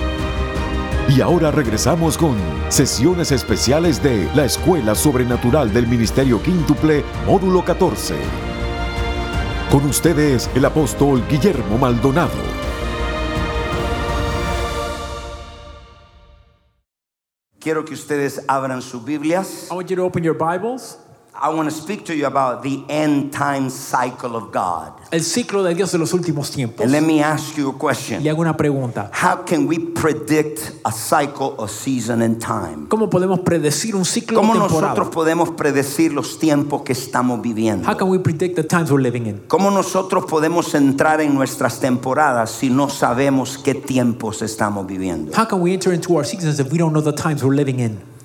Y 1.09 1.21
ahora 1.21 1.51
regresamos 1.51 2.17
con 2.17 2.35
sesiones 2.67 3.31
especiales 3.31 4.03
de 4.03 4.29
la 4.35 4.43
Escuela 4.43 4.93
Sobrenatural 4.93 5.71
del 5.71 5.87
Ministerio 5.87 6.43
Quíntuple, 6.43 7.05
módulo 7.25 7.63
14. 7.63 8.15
Con 9.71 9.85
ustedes 9.85 10.49
el 10.53 10.65
apóstol 10.65 11.23
Guillermo 11.29 11.77
Maldonado. 11.77 12.33
Quiero 17.59 17.85
que 17.85 17.93
ustedes 17.93 18.43
abran 18.47 18.81
sus 18.81 19.03
Biblias. 19.03 19.67
I 19.71 19.75
want 19.75 19.89
you 19.89 19.95
to 19.95 20.05
open 20.05 20.23
your 20.23 20.37
Bibles. 20.37 20.99
I 21.39 21.49
want 21.49 21.69
to 21.69 21.75
speak 21.75 22.05
to 22.05 22.15
you 22.15 22.25
about 22.25 22.63
the 22.63 22.83
end 22.89 23.31
time 23.31 23.69
cycle 23.69 24.35
of 24.35 24.51
God. 24.51 24.93
El 25.11 25.21
ciclo 25.21 25.63
de 25.63 25.75
Dios 25.75 25.91
de 25.91 25.99
los 25.99 26.11
últimos 26.11 26.51
tiempos. 26.51 26.81
And 26.81 26.91
let 26.91 27.03
me 27.03 27.21
ask 27.21 27.55
you 27.55 27.69
a 27.69 27.73
Le 27.73 27.77
question. 27.77 28.23
hago 28.23 28.41
una 28.41 28.57
pregunta. 28.57 29.11
How 29.13 29.43
can 29.45 29.67
we 29.67 29.77
predict 29.77 30.71
a 30.83 30.91
cycle, 30.91 31.55
a 31.59 31.67
season, 31.67 32.21
and 32.21 32.41
time? 32.41 32.87
¿Cómo 32.87 33.09
podemos 33.09 33.39
predecir 33.41 33.95
un 33.95 34.03
ciclo 34.03 34.39
¿Cómo 34.39 34.55
nosotros 34.55 35.09
podemos 35.09 35.51
predecir 35.51 36.11
los 36.11 36.39
tiempos 36.39 36.81
que 36.81 36.93
estamos 36.93 37.41
viviendo? 37.41 37.87
How 37.87 37.95
can 37.95 38.09
we 38.09 38.17
predict 38.17 38.55
the 38.55 38.63
times 38.63 38.91
we're 38.91 39.01
living 39.01 39.27
in? 39.27 39.43
¿Cómo 39.47 39.69
nosotros 39.69 40.25
podemos 40.25 40.73
entrar 40.73 41.21
en 41.21 41.35
nuestras 41.35 41.79
temporadas 41.79 42.49
si 42.51 42.69
no 42.69 42.89
sabemos 42.89 43.57
qué 43.57 43.75
tiempos 43.75 44.41
estamos 44.41 44.87
viviendo? 44.87 45.31
How 45.37 45.45
can 45.45 45.61
we 45.61 45.73
enter 45.73 45.93
into 45.93 46.15
our 46.15 46.25
seasons 46.25 46.59
if 46.59 46.71
we 46.71 46.79
don't 46.79 46.93
know 46.93 47.01
the 47.01 47.13
times 47.13 47.43
we're 47.43 47.55
living 47.55 47.79
in? 47.79 48.16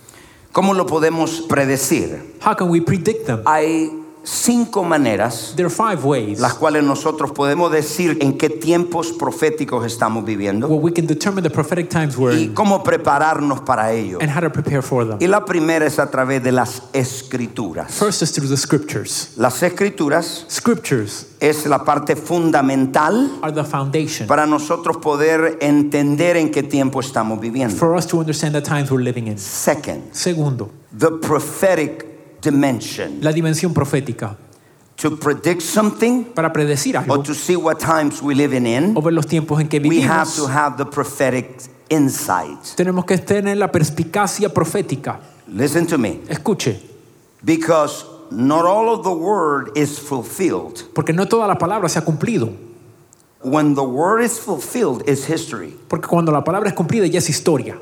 ¿Cómo 0.52 0.74
lo 0.74 0.84
podemos 0.84 1.40
predecir? 1.48 2.36
How 2.44 2.54
can 2.54 2.68
we 2.68 2.82
predict 2.82 3.26
them? 3.26 3.40
Hay 3.46 4.01
cinco 4.24 4.84
maneras 4.84 5.54
There 5.56 5.66
are 5.66 5.74
five 5.74 6.04
ways 6.04 6.38
las 6.38 6.54
cuales 6.54 6.84
nosotros 6.84 7.32
podemos 7.32 7.72
decir 7.72 8.18
en 8.20 8.38
qué 8.38 8.48
tiempos 8.48 9.12
proféticos 9.12 9.84
estamos 9.84 10.24
viviendo 10.24 10.68
where 10.68 10.80
we 10.82 10.92
can 10.92 11.06
determine 11.06 11.42
the 11.42 11.50
prophetic 11.50 11.88
times 11.88 12.16
we're 12.16 12.34
y 12.38 12.44
in 12.44 12.54
cómo 12.54 12.82
prepararnos 12.82 13.60
para 13.60 13.92
ello. 13.92 14.18
and 14.20 14.30
how 14.30 14.40
to 14.40 14.50
prepare 14.50 14.82
for 14.82 15.04
them. 15.06 15.18
Y 15.20 15.26
la 15.26 15.44
primera 15.44 15.86
es 15.86 15.98
a 15.98 16.10
través 16.10 16.42
de 16.42 16.52
las 16.52 16.82
escrituras. 16.92 17.92
First 17.92 18.22
is 18.22 18.32
through 18.32 18.48
the 18.48 18.56
scriptures. 18.56 19.32
Las 19.36 19.62
escrituras 19.62 20.46
Scriptures 20.48 21.26
es 21.40 21.66
la 21.66 21.84
parte 21.84 22.14
fundamental 22.16 23.38
are 23.42 23.52
the 23.52 23.64
foundation 23.64 24.26
para 24.28 24.46
nosotros 24.46 24.98
poder 24.98 25.58
entender 25.60 26.36
en 26.36 26.50
qué 26.50 26.62
tiempo 26.62 27.00
estamos 27.00 27.40
viviendo. 27.40 27.74
for 27.76 27.96
us 27.96 28.06
to 28.06 28.18
understand 28.18 28.54
the 28.54 28.60
times 28.62 28.90
we're 28.90 29.02
living 29.02 29.26
in. 29.26 29.38
Second, 29.38 30.02
Segundo, 30.14 30.70
the 30.96 31.10
prophetic 31.10 32.11
dimension. 32.42 33.18
la 33.22 33.32
dimensión 33.32 33.72
profética. 33.72 34.36
To 34.96 35.16
predict 35.16 35.62
something 35.62 36.24
Para 36.34 36.52
predecir 36.52 36.96
or 36.96 37.02
algo 37.02 37.22
to 37.24 37.34
see 37.34 37.56
what 37.56 37.78
times 37.80 38.20
we're 38.22 38.36
living 38.36 38.66
in, 38.66 38.96
o 38.96 39.00
ver 39.00 39.12
los 39.12 39.26
tiempos 39.26 39.58
en 39.60 39.68
que 39.68 39.78
we 39.80 40.00
have 40.02 40.26
vivimos, 40.28 40.36
to 40.36 40.46
have 40.46 40.76
the 40.76 40.84
prophetic 40.84 41.62
insight. 41.88 42.58
tenemos 42.76 43.04
que 43.06 43.16
tener 43.18 43.56
la 43.56 43.68
perspicacia 43.68 44.48
profética. 44.52 45.18
Listen 45.48 45.86
to 45.86 45.98
me. 45.98 46.20
Escuche, 46.28 46.78
Because 47.44 48.04
not 48.30 48.64
all 48.64 48.88
of 48.90 49.02
the 49.02 49.12
word 49.12 49.70
is 49.76 49.98
fulfilled. 49.98 50.84
porque 50.94 51.12
no 51.12 51.26
toda 51.26 51.46
la 51.48 51.56
palabra 51.56 51.88
se 51.88 51.98
ha 51.98 52.04
cumplido. 52.04 52.52
When 53.42 53.74
the 53.74 53.82
word 53.82 54.20
is 54.22 54.38
fulfilled, 54.38 55.02
it's 55.08 55.24
history. 55.24 55.74
Porque 55.88 56.06
cuando 56.06 56.30
la 56.30 56.44
palabra 56.44 56.68
es 56.68 56.74
cumplida 56.76 57.06
ya 57.08 57.18
es 57.18 57.28
historia. 57.28 57.76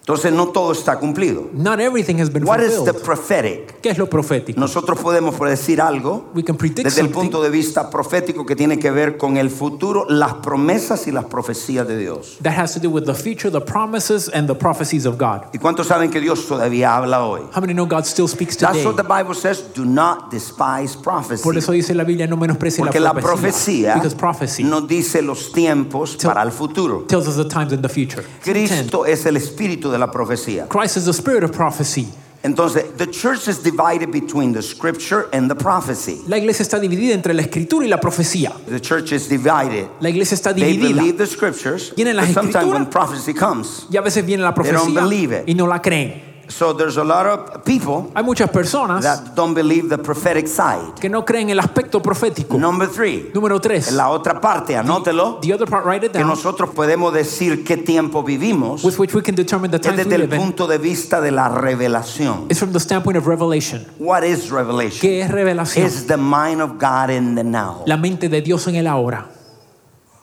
Entonces 0.00 0.32
no 0.32 0.48
todo 0.48 0.72
está 0.72 0.98
cumplido. 0.98 1.50
Not 1.52 1.78
everything 1.78 2.20
has 2.20 2.32
been 2.32 2.44
What 2.44 2.60
is 2.60 2.84
the 2.84 2.94
prophetic? 2.94 3.80
¿Qué 3.80 3.90
es 3.90 3.98
lo 3.98 4.08
profético? 4.08 4.58
Nosotros 4.58 4.98
podemos 4.98 5.38
decir 5.38 5.80
algo 5.80 6.30
We 6.34 6.42
can 6.42 6.56
predict 6.56 6.84
desde 6.84 7.02
el 7.02 7.10
punto 7.10 7.42
de 7.42 7.50
vista 7.50 7.90
profético 7.90 8.44
que 8.44 8.56
tiene 8.56 8.78
que 8.78 8.90
ver 8.90 9.18
con 9.18 9.36
el 9.36 9.50
futuro, 9.50 10.06
las 10.08 10.34
promesas 10.34 11.06
y 11.06 11.12
las 11.12 11.26
profecías 11.26 11.86
de 11.86 11.98
Dios. 11.98 12.38
That 12.42 12.58
has 12.58 12.72
to 12.74 12.80
do 12.80 12.90
with 12.90 13.04
the 13.04 13.14
future, 13.14 13.50
the 13.52 13.60
promises, 13.60 14.28
and 14.32 14.48
the 14.48 14.54
prophecies 14.54 15.06
of 15.06 15.16
God. 15.18 15.42
¿Y 15.52 15.58
cuántos 15.58 15.86
saben 15.86 16.10
que 16.10 16.20
Dios 16.20 16.46
todavía 16.48 16.96
habla 16.96 17.24
hoy? 17.24 17.42
How 17.54 17.60
many 17.60 17.74
know 17.74 17.86
God 17.86 18.04
still 18.04 18.26
speaks 18.26 18.56
That's 18.56 18.78
today? 18.78 18.86
what 18.86 18.96
the 18.96 19.04
Bible 19.06 19.34
says. 19.34 19.62
Do 19.74 19.84
not 19.84 20.30
despise 20.32 20.96
prophecy. 20.96 21.42
Por 21.42 21.56
eso 21.56 21.72
dice 21.72 21.94
la 21.94 22.04
Biblia, 22.04 22.26
no 22.26 22.36
menosprecie 22.36 22.82
Porque 22.82 22.98
la 22.98 23.12
la 23.12 23.20
profecía. 23.20 23.92
profecía 23.92 23.94
Because 23.96 24.16
prophecy 24.16 24.64
nos 24.64 24.88
dice 24.88 25.22
los 25.22 25.52
tiempos 25.52 26.16
para 26.16 26.42
el 26.42 26.50
futuro. 26.50 27.04
tells 27.06 27.28
us 27.28 27.36
the 27.36 27.44
times 27.48 27.72
in 27.72 27.82
the 27.82 27.88
future. 27.88 28.24
Cristo 28.42 29.04
es 29.06 29.26
el 29.26 29.36
espíritu 29.36 29.89
de 29.90 29.98
la 29.98 30.10
profecía. 30.10 30.66
Christ 30.68 30.96
is 30.96 31.04
the 31.06 31.12
spirit 31.12 31.44
of 31.44 31.52
prophecy. 31.52 32.08
Entonces, 32.42 32.96
the 32.96 33.06
church 33.06 33.48
is 33.48 33.62
divided 33.62 34.10
between 34.10 34.52
the 34.54 34.62
scripture 34.62 35.28
and 35.30 35.50
the 35.50 35.54
prophecy. 35.54 36.22
La 36.26 36.38
iglesia 36.38 36.62
está 36.62 36.80
dividida 36.80 37.12
entre 37.12 37.34
la 37.34 37.42
escritura 37.42 37.84
y 37.84 37.88
la 37.90 37.98
profecía. 38.00 38.52
The 38.66 38.80
church 38.80 39.12
is 39.12 39.28
divided. 39.28 39.88
La 40.00 40.08
iglesia 40.08 40.36
está 40.36 40.54
They 40.54 40.72
dividida. 40.78 40.94
believe 41.02 41.18
the 41.18 41.26
scriptures, 41.26 41.92
Tienen 41.94 42.16
las 42.16 42.28
but 42.28 42.34
sometimes 42.36 42.54
escrituras. 42.64 42.80
when 42.80 42.86
prophecy 42.90 43.34
comes, 43.34 43.86
Y 43.90 43.98
a 43.98 44.00
veces 44.00 44.24
viene 44.24 44.42
la 44.42 44.54
They 44.54 44.72
don't 44.72 44.86
profecía 44.94 45.02
believe 45.02 45.32
it. 45.32 45.44
y 45.48 45.52
no 45.54 45.66
la 45.66 45.80
creen. 45.82 46.29
So 46.50 46.74
there's 46.74 46.96
a 46.98 47.04
lot 47.04 47.26
of 47.26 47.64
people 47.64 48.10
Hay 48.14 48.22
muchas 48.22 48.50
personas 48.50 49.02
that 49.02 49.34
don't 49.34 49.54
believe 49.54 49.88
the 49.88 49.98
prophetic 49.98 50.46
side. 50.46 50.94
que 51.00 51.08
no 51.08 51.24
creen 51.24 51.48
el 51.50 51.58
aspecto 51.60 52.02
profético. 52.02 52.58
Number 52.58 52.88
three, 52.88 53.30
Número 53.32 53.60
tres. 53.60 53.92
la 53.92 54.10
otra 54.10 54.40
parte, 54.40 54.76
anótelo, 54.76 55.38
The 55.40 55.54
other 55.54 55.66
part, 55.68 55.84
write 55.86 56.04
it 56.06 56.12
que 56.12 56.18
down. 56.18 56.28
nosotros 56.28 56.70
podemos 56.70 57.12
decir 57.14 57.64
qué 57.64 57.76
tiempo 57.76 58.22
vivimos, 58.22 58.84
With 58.84 58.98
which 58.98 59.14
we 59.14 59.22
can 59.22 59.34
determine 59.34 59.70
the 59.70 59.76
es 59.76 59.82
times 59.82 59.98
we 59.98 60.04
desde 60.04 60.24
el 60.24 60.28
punto 60.28 60.66
de 60.66 60.78
vista 60.78 61.20
de 61.20 61.30
la 61.30 61.48
revelación. 61.48 62.46
Is 62.50 62.58
from 62.58 62.72
the 62.72 62.80
standpoint 62.80 63.16
of 63.16 63.26
revelation. 63.26 63.86
What 63.98 64.24
is 64.24 64.50
revelation? 64.50 65.00
¿Qué 65.00 65.22
es 65.22 65.30
revelación? 65.30 65.86
It's 65.86 66.06
the 66.06 66.16
mind 66.16 66.60
of 66.60 66.72
God 66.78 67.10
in 67.10 67.34
the 67.36 67.44
now. 67.44 67.82
La 67.86 67.96
mente 67.96 68.28
de 68.28 68.40
Dios 68.42 68.66
en 68.68 68.74
el 68.76 68.86
ahora. 68.86 69.26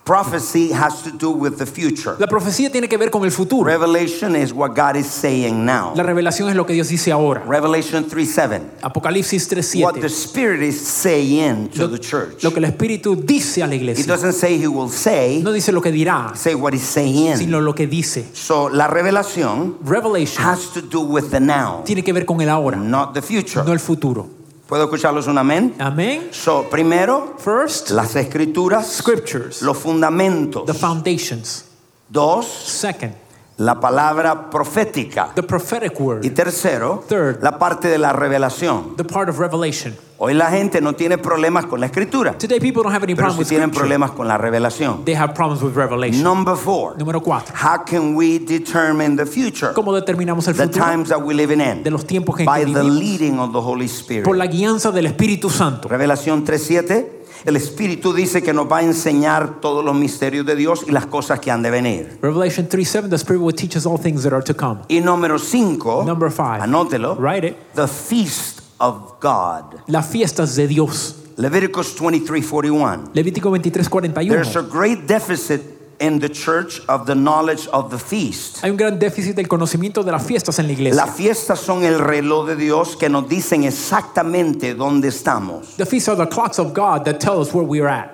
Prophecy 0.08 0.72
has 0.72 1.04
to 1.04 1.12
do 1.12 1.32
with 1.32 1.58
the 1.58 1.66
future. 1.66 2.16
La 2.18 2.28
profecía 2.28 2.72
tiene 2.72 2.88
que 2.88 2.98
ver 2.98 3.12
con 3.12 3.26
el 3.26 3.32
futuro. 3.32 3.66
Revelation 3.70 4.38
is 4.38 4.54
what 4.54 4.74
God 4.74 4.96
is 4.96 5.06
saying 5.06 5.66
now. 5.66 5.94
La 5.98 6.04
revelación 6.04 6.48
es 6.48 6.56
lo 6.56 6.66
que 6.66 6.74
Dios 6.74 6.88
dice 6.88 7.12
ahora. 7.12 7.44
Revelation 7.46 8.06
3 8.08 8.26
7. 8.26 8.62
Apocalipsis 8.84 9.50
What 9.84 9.96
the 9.96 10.08
3:7. 10.08 10.10
Spirit 10.10 10.62
is 10.62 10.80
saying 10.80 11.72
to 11.72 11.82
Lo, 11.82 11.88
the 11.90 12.00
church. 12.00 12.42
lo 12.42 12.52
que 12.52 12.60
el 12.60 12.66
Espíritu 12.72 13.18
dice 13.18 13.62
a 13.64 13.68
la 13.68 13.76
It 13.76 13.82
iglesia. 13.82 14.06
doesn't 14.08 14.32
say 14.32 14.58
he 14.58 14.68
will 14.70 14.90
say, 14.90 15.42
No 15.44 15.52
dice 15.52 15.74
lo 15.74 15.82
que 15.82 15.92
dirá, 15.92 16.32
say 16.38 16.56
what 16.56 16.72
he's 16.74 16.84
saying. 16.88 17.36
sino 17.36 17.60
lo 17.60 17.74
que 17.76 17.86
dice. 17.86 18.30
So 18.34 18.70
la 18.70 18.88
revelación 18.88 19.76
Revelation 19.84 20.42
has 20.42 20.72
to 20.74 20.82
do 20.82 21.02
with 21.02 21.32
the 21.32 21.42
now, 21.42 21.84
tiene 21.86 22.02
que 22.02 22.14
ver 22.14 22.26
con 22.26 22.40
el 22.40 22.48
ahora, 22.48 22.78
not 22.78 23.14
the 23.14 23.22
future. 23.22 23.62
no 23.66 23.74
el 23.74 23.80
futuro. 23.80 24.37
¿Puedo 24.68 24.84
escucharlos 24.84 25.28
un 25.28 25.38
amén? 25.38 25.76
Amén. 25.80 26.28
So, 26.32 26.70
primero, 26.70 27.36
First, 27.38 27.92
las 27.92 28.16
escrituras, 28.16 28.88
scriptures, 28.98 29.62
los 29.62 29.78
fundamentos. 29.78 30.66
the 30.66 30.74
foundations. 30.74 31.66
Dos, 32.10 32.46
Second, 32.46 33.14
la 33.58 33.80
palabra 33.80 34.50
profética. 34.52 35.32
the 35.36 35.42
prophetic 35.44 35.94
Y 36.00 36.04
word, 36.04 36.34
tercero, 36.34 37.04
Third. 37.08 37.42
la 37.42 37.58
parte 37.58 37.88
de 37.88 37.98
la 37.98 38.14
revelación. 38.14 38.96
the 38.98 39.04
part 39.04 39.30
of 39.30 39.40
revelation. 39.40 39.96
Hoy 40.20 40.34
la 40.34 40.50
gente 40.50 40.82
no 40.82 40.94
tiene 40.94 41.20
problemas 41.20 41.68
con 41.68 41.80
la 41.80 41.86
escritura, 41.86 42.36
Today, 42.40 42.60
people 42.60 42.82
don't 42.82 42.92
have 42.94 43.04
any 43.04 43.14
pero 43.14 43.28
problem 43.28 43.36
sí 43.36 43.40
with 43.40 43.48
tienen 43.50 43.70
problemas 43.72 44.12
con 44.12 44.28
la 44.28 44.36
revelación. 44.38 45.06
They 45.06 45.14
have 45.16 45.34
problems 45.36 45.62
with 45.62 45.76
revelation. 45.76 46.24
Number 46.24 46.56
four, 46.56 46.98
Número 46.98 47.22
cuatro. 47.22 47.54
how 47.56 47.84
can 47.86 48.16
we 48.16 48.40
determine 48.40 49.16
the 49.16 49.26
future? 49.28 49.74
¿Cómo 49.74 49.94
determinamos 49.94 50.48
el 50.48 50.56
The 50.56 50.64
futuro? 50.68 50.86
times 50.86 51.10
that 51.10 51.20
we 51.22 51.36
live 51.36 51.52
in. 51.54 51.84
De 51.84 51.92
los 51.92 52.06
tiempos 52.06 52.40
en 52.40 52.46
By 52.48 52.66
que 52.66 52.74
the 52.74 52.84
leading 52.84 53.38
of 53.40 53.52
the 53.52 53.60
Holy 53.62 53.86
Spirit. 53.86 54.24
Por 54.24 54.38
la 54.38 54.48
guianza 54.48 54.92
del 54.92 55.06
Espíritu 55.06 55.52
Santo. 55.52 55.88
Revelación 55.88 56.44
3.7, 56.44 57.06
el 57.46 57.56
Espíritu 57.56 58.14
dice 58.14 58.42
que 58.42 58.54
nos 58.54 58.72
va 58.72 58.80
a 58.80 58.84
enseñar 58.84 59.60
todos 59.62 59.84
los 59.84 59.96
misterios 59.96 60.46
de 60.46 60.56
Dios 60.56 60.84
y 60.88 60.92
las 60.92 61.06
cosas 61.06 61.40
que 61.40 61.52
han 61.52 61.62
de 61.62 61.72
venir. 61.72 62.20
Revelation 62.22 62.68
3 62.68 62.88
7, 62.88 63.10
the 63.10 63.16
Spirit 63.18 63.42
will 63.42 63.56
teach 63.56 63.76
us 63.76 63.86
all 63.86 63.98
things 63.98 64.24
that 64.24 64.34
are 64.34 64.44
to 64.44 64.54
come. 64.56 64.82
Y 64.88 65.00
número 65.00 65.38
5, 65.40 66.04
Number 66.06 66.32
five. 66.32 66.62
anótelo, 66.62 67.16
Write 67.20 67.48
it. 67.48 67.56
the 67.76 67.88
feast 67.88 68.62
of 68.80 69.20
God. 69.22 69.82
Las 69.88 70.08
fiestas 70.08 70.56
de 70.56 70.68
Dios. 70.68 71.16
Leviticus 71.38 71.96
23.41. 72.00 73.12
Levítico 73.14 73.52
23, 73.52 73.88
41. 73.90 74.34
There's 74.34 74.56
a 74.56 74.62
great 74.64 75.06
deficit 75.08 75.62
in 76.00 76.20
the 76.20 76.30
church 76.30 76.82
of 76.88 77.06
the 77.06 77.16
knowledge 77.16 77.68
of 77.68 77.90
the 77.90 77.98
feast. 77.98 78.64
Hay 78.64 78.70
un 78.70 78.78
gran 78.78 79.00
déficit 79.00 79.36
del 79.36 79.48
conocimiento 79.48 80.04
de 80.04 80.12
las 80.12 80.26
fiestas 80.26 80.60
en 80.60 80.68
la 80.68 80.74
iglesia. 80.74 81.06
Las 81.06 81.16
fiestas 81.16 81.60
son 81.60 81.84
el 81.84 82.00
reloj 82.00 82.48
de 82.48 82.56
Dios 82.56 82.96
que 82.96 83.10
nos 83.10 83.28
dicen 83.28 83.64
exactamente 83.64 84.76
dónde 84.76 85.08
estamos. 85.08 85.76
The 85.78 85.86
feasts 85.86 86.10
are 86.10 86.18
the 86.18 86.28
clocks 86.28 86.60
of 86.60 86.74
God 86.74 87.06
that 87.06 87.20
tell 87.20 87.40
us 87.40 87.54
where 87.54 87.66
we're 87.66 87.88
at. 87.88 88.12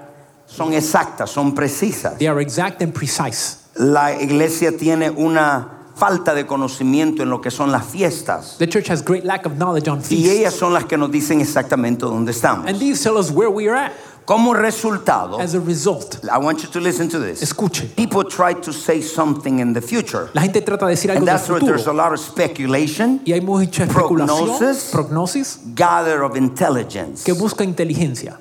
Son 0.48 0.74
exactas, 0.74 1.30
son 1.30 1.56
precisas. 1.56 2.18
They 2.18 2.28
are 2.28 2.40
exact 2.40 2.82
and 2.82 2.94
precise. 2.94 3.58
La 3.76 4.12
iglesia 4.12 4.72
tiene 4.78 5.10
una 5.10 5.70
falta 5.96 6.34
de 6.34 6.46
conocimiento 6.46 7.24
en 7.24 7.30
lo 7.30 7.42
que 7.42 7.52
son 7.52 7.72
las 7.72 7.86
fiestas. 7.86 8.58
The 8.58 8.68
church 8.68 8.90
has 8.90 9.02
great 9.02 9.24
lack 9.26 9.46
of 9.46 9.58
knowledge 9.58 9.88
on 9.88 10.02
feasts. 10.02 10.26
Y 10.26 10.30
ellas 10.30 10.54
son 10.54 10.74
las 10.74 10.86
que 10.86 10.98
nos 10.98 11.12
dicen 11.12 11.42
exactamente 11.42 12.06
dónde 12.06 12.32
estamos. 12.32 12.68
And 12.68 12.80
these 12.80 13.02
tell 13.02 13.18
us 13.18 13.32
where 13.32 13.50
we 13.50 13.68
are 13.68 13.76
at. 13.76 13.94
Como 14.26 14.54
resultado, 14.54 15.40
As 15.42 15.54
a 15.54 15.60
result, 15.60 16.24
I 16.32 16.38
want 16.38 16.64
you 16.64 16.70
to 16.70 16.80
listen 16.80 17.10
to 17.10 17.20
this. 17.20 17.42
escuche. 17.42 17.94
People 17.96 18.24
try 18.24 18.54
to 18.54 18.72
say 18.72 19.02
something 19.02 19.60
in 19.60 19.74
the 19.74 19.82
future. 19.82 20.30
La 20.34 20.42
gente 20.42 20.62
trata 20.62 20.86
de 20.88 20.92
decir 20.96 21.12
algo 21.12 21.20
And 21.20 21.28
that's 21.28 21.50
where 21.50 21.60
there's 21.60 21.88
a 21.88 21.94
lot 21.94 22.14
of 22.14 22.20
speculation, 22.20 23.20
Y 23.26 23.34
hay 23.34 23.42
mucha 23.42 23.84
especulación, 23.86 24.28
Prognosis. 24.48 24.92
prognosis, 24.92 25.60
gather 25.76 26.24
of 26.24 26.38
intelligence. 26.38 27.24
que 27.26 27.34
busca 27.34 27.64
inteligencia. 27.66 28.38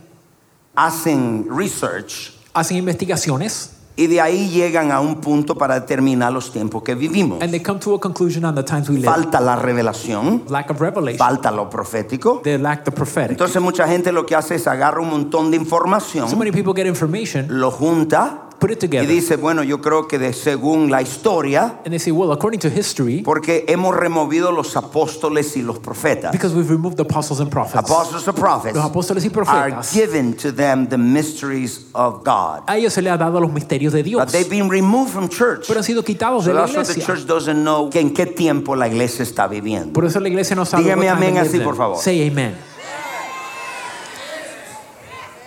Hacen 0.76 1.46
research 1.50 2.32
Hacen 2.54 2.76
investigaciones 2.76 3.70
y 3.96 4.06
de 4.06 4.20
ahí 4.20 4.48
llegan 4.48 4.90
a 4.90 5.00
un 5.00 5.16
punto 5.20 5.54
para 5.54 5.78
determinar 5.80 6.32
los 6.32 6.50
tiempos 6.52 6.82
que 6.82 6.94
vivimos. 6.94 7.42
and 7.42 7.50
they 7.52 7.60
come 7.60 7.78
to 7.78 7.94
a 7.94 8.00
conclusion 8.00 8.44
on 8.44 8.54
the 8.54 8.62
times 8.62 8.88
we 8.88 8.96
live. 8.96 9.04
Falta 9.06 9.40
la 9.40 9.56
revelación, 9.56 10.44
Lack 10.48 10.70
of 10.70 10.80
revelation. 10.80 11.18
falta 11.18 11.50
lo 11.50 11.68
profético. 11.68 12.40
They 12.42 12.58
lack 12.58 12.84
the 12.84 12.90
prophetic. 12.92 13.32
Entonces 13.32 13.60
mucha 13.60 13.86
gente 13.86 14.12
lo 14.12 14.24
que 14.24 14.34
hace 14.34 14.54
es 14.54 14.66
agarra 14.66 15.00
un 15.00 15.10
montón 15.10 15.50
de 15.50 15.56
So 15.58 15.62
información, 15.62 16.38
many 16.38 16.52
people 16.52 16.72
get 16.74 16.86
information, 16.86 17.46
lo 17.48 17.70
junta 17.70 18.48
put 18.62 18.70
it 18.70 18.78
y 18.82 18.88
together, 18.88 19.08
dice, 19.08 19.36
bueno, 19.36 19.62
yo 19.62 19.80
creo 19.80 20.06
que 20.06 20.18
de, 20.18 20.32
según 20.32 20.90
la 20.90 21.02
historia, 21.02 21.80
and 21.84 21.90
they 21.92 21.98
say, 21.98 22.12
well, 22.12 22.30
according 22.32 22.60
to 22.60 22.68
history, 22.70 23.22
porque 23.22 23.64
hemos 23.68 23.94
removido 23.96 24.52
los 24.52 24.76
apóstoles 24.76 25.56
y 25.56 25.62
los 25.62 25.78
profetas. 25.80 26.30
because 26.32 26.54
we've 26.54 26.70
removed 26.70 26.96
the 26.96 27.02
apostles 27.02 27.40
and 27.40 27.50
prophets. 27.50 27.74
Apostles 27.90 28.26
and 28.28 28.36
prophets 28.38 28.76
Los 28.76 28.84
apóstoles 28.90 29.24
y 29.24 29.28
are 29.28 29.32
profetas. 29.32 29.92
given 29.92 30.34
to 30.34 30.52
them 30.52 30.86
the 30.88 30.96
mysteries 30.98 31.86
of 31.94 32.22
God. 32.24 32.62
A 32.68 32.76
ellos 32.78 32.92
se 32.92 33.02
les 33.02 33.12
ha 33.12 33.16
dado 33.18 33.40
los 33.40 33.52
misterios 33.52 33.92
de 33.92 34.02
Dios, 34.02 34.22
But 34.24 34.32
they've 34.32 34.48
been 34.48 34.68
removed 34.70 35.10
from 35.12 35.28
church. 35.28 35.64
pero 35.66 35.80
han 35.80 35.84
sido 35.84 36.04
quitados 36.04 36.44
So 36.44 36.50
de 36.50 36.54
la 36.54 36.62
that's 36.66 36.76
what 36.76 36.86
the 36.86 36.92
iglesia. 36.92 37.14
church 37.14 37.26
doesn't 37.26 37.62
know 37.62 37.90
que 37.90 38.00
en 38.00 38.14
qué 38.14 38.26
tiempo 38.26 38.76
la 38.76 38.86
iglesia 38.86 39.22
está 39.24 39.48
viviendo. 39.48 39.92
Por 39.92 40.04
eso 40.04 40.20
la 40.20 40.28
iglesia 40.28 40.54
no 40.54 40.64
sabe. 40.64 40.84
Dígame 40.84 41.06
what 41.08 41.14
time 41.18 41.26
amén 41.28 41.38
así, 41.38 41.58
por 41.58 41.76
favor. 41.76 41.98
Say 41.98 42.28
amen. 42.28 42.54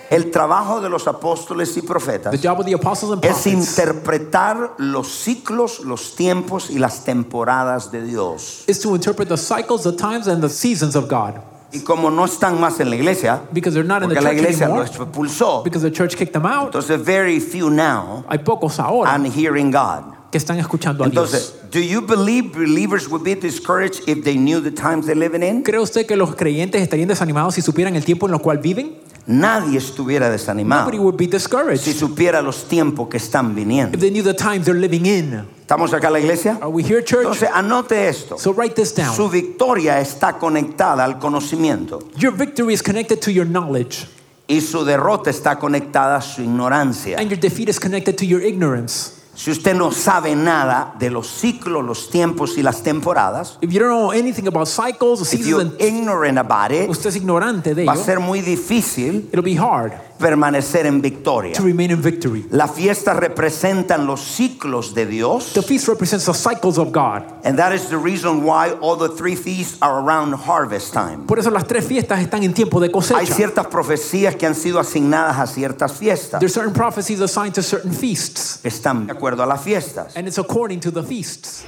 El 0.09 0.31
trabajo 0.31 0.81
de 0.81 0.89
los 0.89 1.07
apóstoles 1.07 1.75
y 1.77 1.81
profetas 1.81 2.31
The 2.31 2.47
job 2.47 2.59
of 2.59 2.65
the 2.65 2.73
apostles 2.73 3.13
and 3.13 3.25
es 3.25 3.47
interpretar 3.47 4.75
los 4.77 5.07
ciclos, 5.07 5.79
los 5.81 6.15
tiempos 6.15 6.69
y 6.69 6.79
las 6.79 7.03
temporadas 7.03 7.91
de 7.91 8.03
Dios. 8.03 8.63
is 8.67 8.79
to 8.79 8.95
interpret 8.95 9.27
the 9.29 9.37
cycles, 9.37 9.83
the 9.83 9.91
times, 9.91 10.27
and 10.27 10.41
the 10.41 10.49
seasons 10.49 10.95
of 10.95 11.07
God. 11.07 11.41
Y 11.71 11.79
como 11.79 12.09
no 12.09 12.25
están 12.25 12.59
más 12.59 12.79
en 12.79 12.89
la 12.89 12.95
iglesia, 12.95 13.41
Because 13.51 13.73
they're 13.73 13.83
not 13.83 14.01
in 14.01 14.09
the 14.09 14.15
porque 14.15 14.23
la 14.23 14.29
church 14.29 14.39
iglesia 14.39 14.65
anymore, 14.65 14.85
los 14.85 14.95
expulsó, 14.95 15.63
because 15.63 15.81
the 15.81 15.91
church 15.91 16.15
kicked 16.15 16.33
them 16.33 16.45
out, 16.45 16.67
entonces 16.67 16.97
very 17.01 17.39
few 17.39 17.69
now 17.69 18.23
hay 18.29 18.37
pocos 18.37 18.79
ahora 18.79 19.11
are 19.11 19.29
hearing 19.29 19.71
God. 19.71 20.15
Que 20.36 20.39
están 20.39 20.60
escuchando 20.60 21.06
a 21.06 21.08
Dios. 21.08 21.34
Entonces, 21.34 21.71
do 21.71 21.80
you 21.80 22.02
believe 22.02 22.52
believers 22.52 23.08
would 23.08 23.24
be 23.24 23.36
discouraged 23.36 24.02
if 24.06 24.21
they 24.26 24.36
knew 24.36 24.60
the 24.60 24.69
times 24.69 25.06
they're 25.06 25.15
living 25.15 25.41
in? 25.41 25.63
¿Cree 25.63 25.80
usted 25.80 26.06
que 26.06 26.17
los 26.17 26.36
creyentes 26.36 26.82
estarían 26.82 27.08
desanimados 27.08 27.56
si 27.56 27.62
supieran 27.62 27.95
el 27.95 28.04
tiempo 28.04 28.28
en 28.28 28.34
el 28.34 28.41
cual 28.41 28.58
viven? 28.58 28.98
Nadie 29.28 29.78
estuviera 29.78 30.30
desanimado 30.30 30.82
Nobody 30.82 31.00
would 31.00 31.15
be 31.15 31.24
si 31.24 31.32
discouraged 31.32 31.95
supiera 31.95 32.41
los 32.41 32.67
tiempos 32.67 33.08
que 33.08 33.15
están 33.15 33.56
viniendo. 33.56 33.95
if 33.95 34.02
they 34.02 34.12
knew 34.12 34.21
the 34.21 34.34
times 34.34 34.65
they're 34.65 34.78
living 34.78 35.06
in. 35.06 35.45
¿Estamos 35.62 35.93
acá 35.93 36.08
en 36.08 36.13
la 36.13 36.19
iglesia? 36.19 36.58
Are 36.62 36.69
we 36.69 36.84
here, 36.84 37.02
church? 37.02 37.24
Entonces, 37.24 37.50
anote 37.54 38.10
esto. 38.10 38.38
So 38.38 38.52
write 38.52 38.76
this 38.76 38.93
down. 38.93 39.15
Su 39.15 39.30
victoria 39.30 40.02
está 40.02 40.38
conectada 40.38 41.06
al 41.06 41.17
conocimiento 41.17 42.00
Your 42.17 42.34
victory 42.34 42.74
is 42.74 42.84
connected 42.84 43.21
to 43.21 43.32
your 43.32 43.48
knowledge, 43.48 44.06
y 44.50 44.60
su 44.60 44.84
derrota 44.84 45.30
está 45.30 45.58
conectada 45.58 46.17
a 46.17 46.21
su 46.21 46.41
ignorancia. 46.41 47.17
and 47.17 47.30
your 47.32 47.39
defeat 47.39 47.69
is 47.69 47.80
connected 47.80 48.17
to 48.17 48.26
your 48.26 48.41
ignorance. 48.41 49.14
Si 49.36 49.52
usted 49.52 49.76
no 49.76 49.91
sabe 49.91 50.34
nada 50.36 50.95
de 50.98 51.10
los 51.10 51.28
ciclos, 51.28 51.84
los 51.84 52.10
tiempos 52.10 52.58
y 52.58 52.63
las 52.63 52.82
temporadas, 52.84 53.58
If 53.62 53.69
you 53.69 53.80
don't 53.80 53.89
know 53.89 54.12
anything 54.12 54.48
about 54.48 54.67
cycles, 54.67 55.21
if 55.21 55.28
seasons, 55.28 55.48
you're 55.48 55.62
and 55.62 55.82
ignorant 55.82 56.38
about 56.38 56.71
it, 56.71 56.89
usted 56.89 57.10
es 57.10 57.17
ignorante 57.17 57.76
de 57.76 57.86
va 57.86 57.91
a 57.91 57.95
ello, 57.95 58.04
ser 58.06 58.19
muy 58.19 58.39
difícil 58.41 59.30
it'll 59.34 59.43
be 59.43 59.58
hard 59.58 59.91
permanecer 60.17 60.86
en 60.86 61.01
victoria. 61.01 61.54
to 61.54 61.63
remain 61.63 61.91
in 61.91 62.01
victory. 62.01 62.45
Las 62.51 62.71
fiestas 62.71 63.17
representan 63.17 64.06
los 64.08 64.21
ciclos 64.21 64.93
de 64.93 65.06
Dios. 65.06 65.54
The 65.54 65.62
feast 65.62 65.88
represents 65.88 66.25
the 66.25 66.34
cycles 66.34 66.78
of 66.78 66.91
God. 66.91 67.23
And 67.43 67.58
that 67.60 67.73
is 67.73 67.89
the 67.89 67.97
reason 67.97 68.43
why 68.43 68.71
all 68.82 68.95
the 68.95 69.10
three 69.10 69.36
feasts 69.36 69.78
are 69.82 69.99
around 70.01 70.34
harvest 70.34 70.93
time. 70.93 71.25
Por 71.28 71.38
eso 71.39 71.49
las 71.51 71.65
tres 71.67 71.86
fiestas 71.86 72.19
están 72.21 72.43
en 72.43 72.54
tiempo 72.54 72.80
de 72.80 72.88
Hay 72.88 72.91
cosecha. 72.91 73.34
ciertas 73.34 73.67
profecías 73.67 74.36
que 74.36 74.45
han 74.45 74.56
sido 74.56 74.80
asignadas 74.80 75.38
a 75.38 75.47
ciertas 75.47 75.91
fiestas. 75.93 76.39
There's 76.39 76.54
certain 76.54 76.73
prophecies 76.73 77.19
assigned 77.21 77.54
to 77.56 77.62
certain 77.63 77.91
feasts, 77.93 78.60
Están 78.63 79.08
de 79.08 79.13
acuerdo 79.13 79.43
a 79.43 79.45
las 79.45 79.62
fiestas. 79.63 80.15
and 80.15 80.28
it's 80.28 80.38
according 80.38 80.80
to 80.80 80.91
the 80.91 81.04
feasts. 81.04 81.63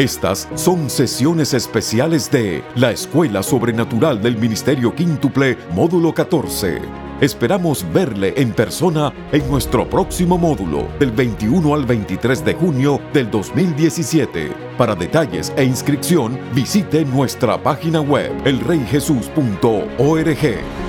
Estas 0.00 0.48
son 0.54 0.88
sesiones 0.88 1.52
especiales 1.52 2.30
de 2.30 2.64
la 2.74 2.90
Escuela 2.90 3.42
Sobrenatural 3.42 4.22
del 4.22 4.38
Ministerio 4.38 4.94
Quíntuple, 4.94 5.58
módulo 5.74 6.14
14. 6.14 6.80
Esperamos 7.20 7.84
verle 7.92 8.32
en 8.34 8.54
persona 8.54 9.12
en 9.30 9.46
nuestro 9.50 9.86
próximo 9.90 10.38
módulo, 10.38 10.88
del 10.98 11.10
21 11.10 11.74
al 11.74 11.84
23 11.84 12.46
de 12.46 12.54
junio 12.54 12.98
del 13.12 13.30
2017. 13.30 14.50
Para 14.78 14.94
detalles 14.94 15.52
e 15.58 15.64
inscripción, 15.64 16.40
visite 16.54 17.04
nuestra 17.04 17.62
página 17.62 18.00
web, 18.00 18.32
elreyjesus.org. 18.46 20.79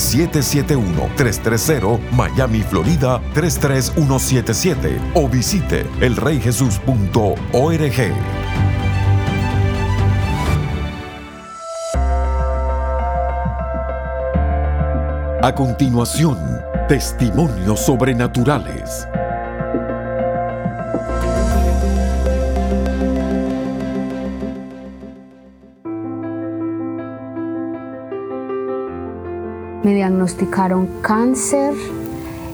771-330 0.63 2.11
Miami, 2.11 2.61
Florida 2.61 3.19
33177 3.33 5.01
o 5.15 5.27
visite 5.27 5.85
elreyjesus.org. 6.01 8.13
A 15.41 15.53
continuación, 15.53 16.37
testimonios 16.87 17.81
sobrenaturales. 17.81 19.07
Me 29.85 29.93
diagnosticaron 29.93 30.87
cáncer 31.03 31.75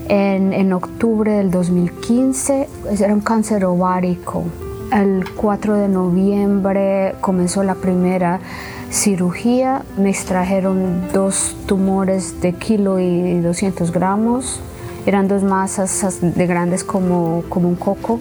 en, 0.09 0.51
en 0.51 0.73
octubre 0.73 1.31
del 1.31 1.49
2015. 1.49 2.67
Era 2.99 3.13
un 3.13 3.21
cáncer 3.21 3.63
ovárico. 3.63 4.43
El 4.91 5.23
4 5.33 5.77
de 5.77 5.87
noviembre 5.87 7.15
comenzó 7.21 7.63
la 7.63 7.75
primera 7.75 8.41
cirugía. 8.89 9.83
Me 9.97 10.09
extrajeron 10.09 11.07
dos 11.13 11.55
tumores 11.67 12.41
de 12.41 12.51
kilo 12.51 12.99
y 12.99 13.39
200 13.39 13.93
gramos. 13.93 14.59
Eran 15.05 15.29
dos 15.29 15.41
masas 15.41 16.19
de 16.21 16.47
grandes 16.47 16.83
como, 16.83 17.45
como 17.47 17.69
un 17.69 17.75
coco. 17.75 18.19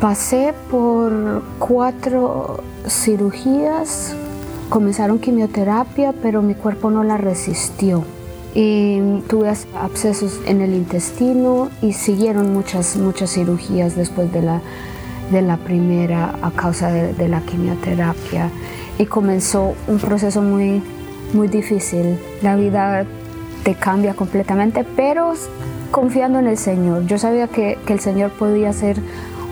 Pasé 0.00 0.54
por 0.70 1.42
cuatro 1.58 2.62
cirugías. 2.86 4.14
Comenzaron 4.68 5.18
quimioterapia, 5.18 6.14
pero 6.22 6.42
mi 6.42 6.54
cuerpo 6.54 6.92
no 6.92 7.02
la 7.02 7.16
resistió 7.16 8.04
y 8.54 9.20
tuve 9.28 9.52
abscesos 9.80 10.40
en 10.46 10.60
el 10.60 10.74
intestino 10.74 11.70
y 11.82 11.92
siguieron 11.92 12.52
muchas, 12.52 12.96
muchas 12.96 13.32
cirugías 13.32 13.96
después 13.96 14.32
de 14.32 14.42
la, 14.42 14.60
de 15.30 15.42
la 15.42 15.56
primera 15.56 16.34
a 16.42 16.50
causa 16.50 16.90
de, 16.90 17.12
de, 17.14 17.28
la 17.28 17.40
quimioterapia 17.42 18.50
y 18.98 19.06
comenzó 19.06 19.74
un 19.86 19.98
proceso 19.98 20.42
muy, 20.42 20.82
muy 21.32 21.48
difícil. 21.48 22.18
La 22.42 22.56
vida 22.56 23.04
te 23.62 23.74
cambia 23.74 24.14
completamente, 24.14 24.84
pero 24.96 25.32
confiando 25.90 26.38
en 26.38 26.46
el 26.46 26.56
Señor. 26.56 27.06
Yo 27.06 27.18
sabía 27.18 27.48
que, 27.48 27.78
que 27.86 27.92
el 27.92 28.00
Señor 28.00 28.30
podía 28.32 28.70
hacer 28.70 28.96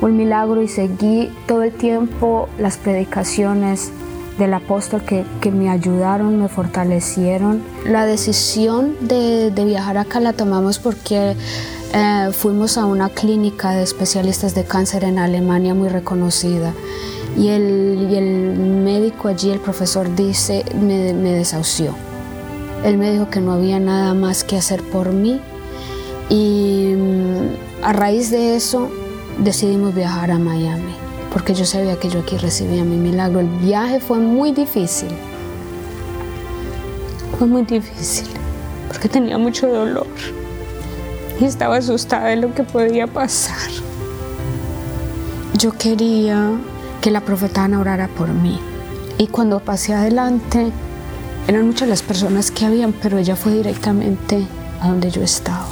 un 0.00 0.16
milagro 0.16 0.62
y 0.62 0.68
seguí 0.68 1.30
todo 1.46 1.62
el 1.62 1.72
tiempo 1.72 2.48
las 2.58 2.76
predicaciones 2.76 3.92
del 4.38 4.54
apóstol 4.54 5.02
que, 5.02 5.24
que, 5.40 5.50
me 5.50 5.68
ayudaron, 5.68 6.40
me 6.40 6.48
fortalecieron. 6.48 7.62
La 7.84 8.06
decisión 8.06 8.96
de, 9.00 9.50
de 9.50 9.64
viajar 9.64 9.98
acá 9.98 10.20
la 10.20 10.32
tomamos 10.32 10.78
porque 10.78 11.34
eh, 11.92 12.28
fuimos 12.32 12.78
a 12.78 12.86
una 12.86 13.08
clínica 13.08 13.72
de 13.72 13.82
especialistas 13.82 14.54
de 14.54 14.64
cáncer 14.64 15.04
en 15.04 15.18
Alemania 15.18 15.74
muy 15.74 15.88
reconocida. 15.88 16.72
Y 17.36 17.48
el, 17.48 18.08
y 18.10 18.16
el 18.16 18.56
médico 18.58 19.28
allí, 19.28 19.50
el 19.50 19.60
profesor, 19.60 20.14
dice, 20.14 20.64
me, 20.74 21.12
me 21.12 21.32
desahució. 21.32 21.94
Él 22.84 22.96
me 22.96 23.10
dijo 23.12 23.28
que 23.28 23.40
no 23.40 23.52
había 23.52 23.80
nada 23.80 24.14
más 24.14 24.44
que 24.44 24.56
hacer 24.56 24.82
por 24.82 25.12
mí. 25.12 25.40
Y 26.28 26.94
mm, 26.96 27.84
a 27.84 27.92
raíz 27.92 28.30
de 28.30 28.56
eso 28.56 28.88
decidimos 29.38 29.94
viajar 29.94 30.30
a 30.30 30.38
Miami 30.38 31.07
porque 31.38 31.54
yo 31.54 31.64
sabía 31.64 31.94
que 31.94 32.08
yo 32.08 32.18
aquí 32.18 32.36
recibía 32.36 32.82
mi 32.82 32.96
milagro. 32.96 33.38
El 33.38 33.46
viaje 33.46 34.00
fue 34.00 34.18
muy 34.18 34.50
difícil. 34.50 35.08
Fue 37.38 37.46
muy 37.46 37.62
difícil, 37.62 38.26
porque 38.88 39.08
tenía 39.08 39.38
mucho 39.38 39.68
dolor 39.68 40.08
y 41.40 41.44
estaba 41.44 41.76
asustada 41.76 42.26
de 42.30 42.36
lo 42.38 42.52
que 42.52 42.64
podía 42.64 43.06
pasar. 43.06 43.70
Yo 45.56 45.70
quería 45.78 46.58
que 47.00 47.12
la 47.12 47.20
profeta 47.20 47.62
Ana 47.62 47.78
orara 47.78 48.08
por 48.08 48.30
mí. 48.30 48.58
Y 49.16 49.28
cuando 49.28 49.60
pasé 49.60 49.94
adelante, 49.94 50.72
eran 51.46 51.68
muchas 51.68 51.88
las 51.88 52.02
personas 52.02 52.50
que 52.50 52.66
habían, 52.66 52.92
pero 52.92 53.16
ella 53.16 53.36
fue 53.36 53.52
directamente 53.52 54.44
a 54.80 54.88
donde 54.88 55.12
yo 55.12 55.22
estaba. 55.22 55.68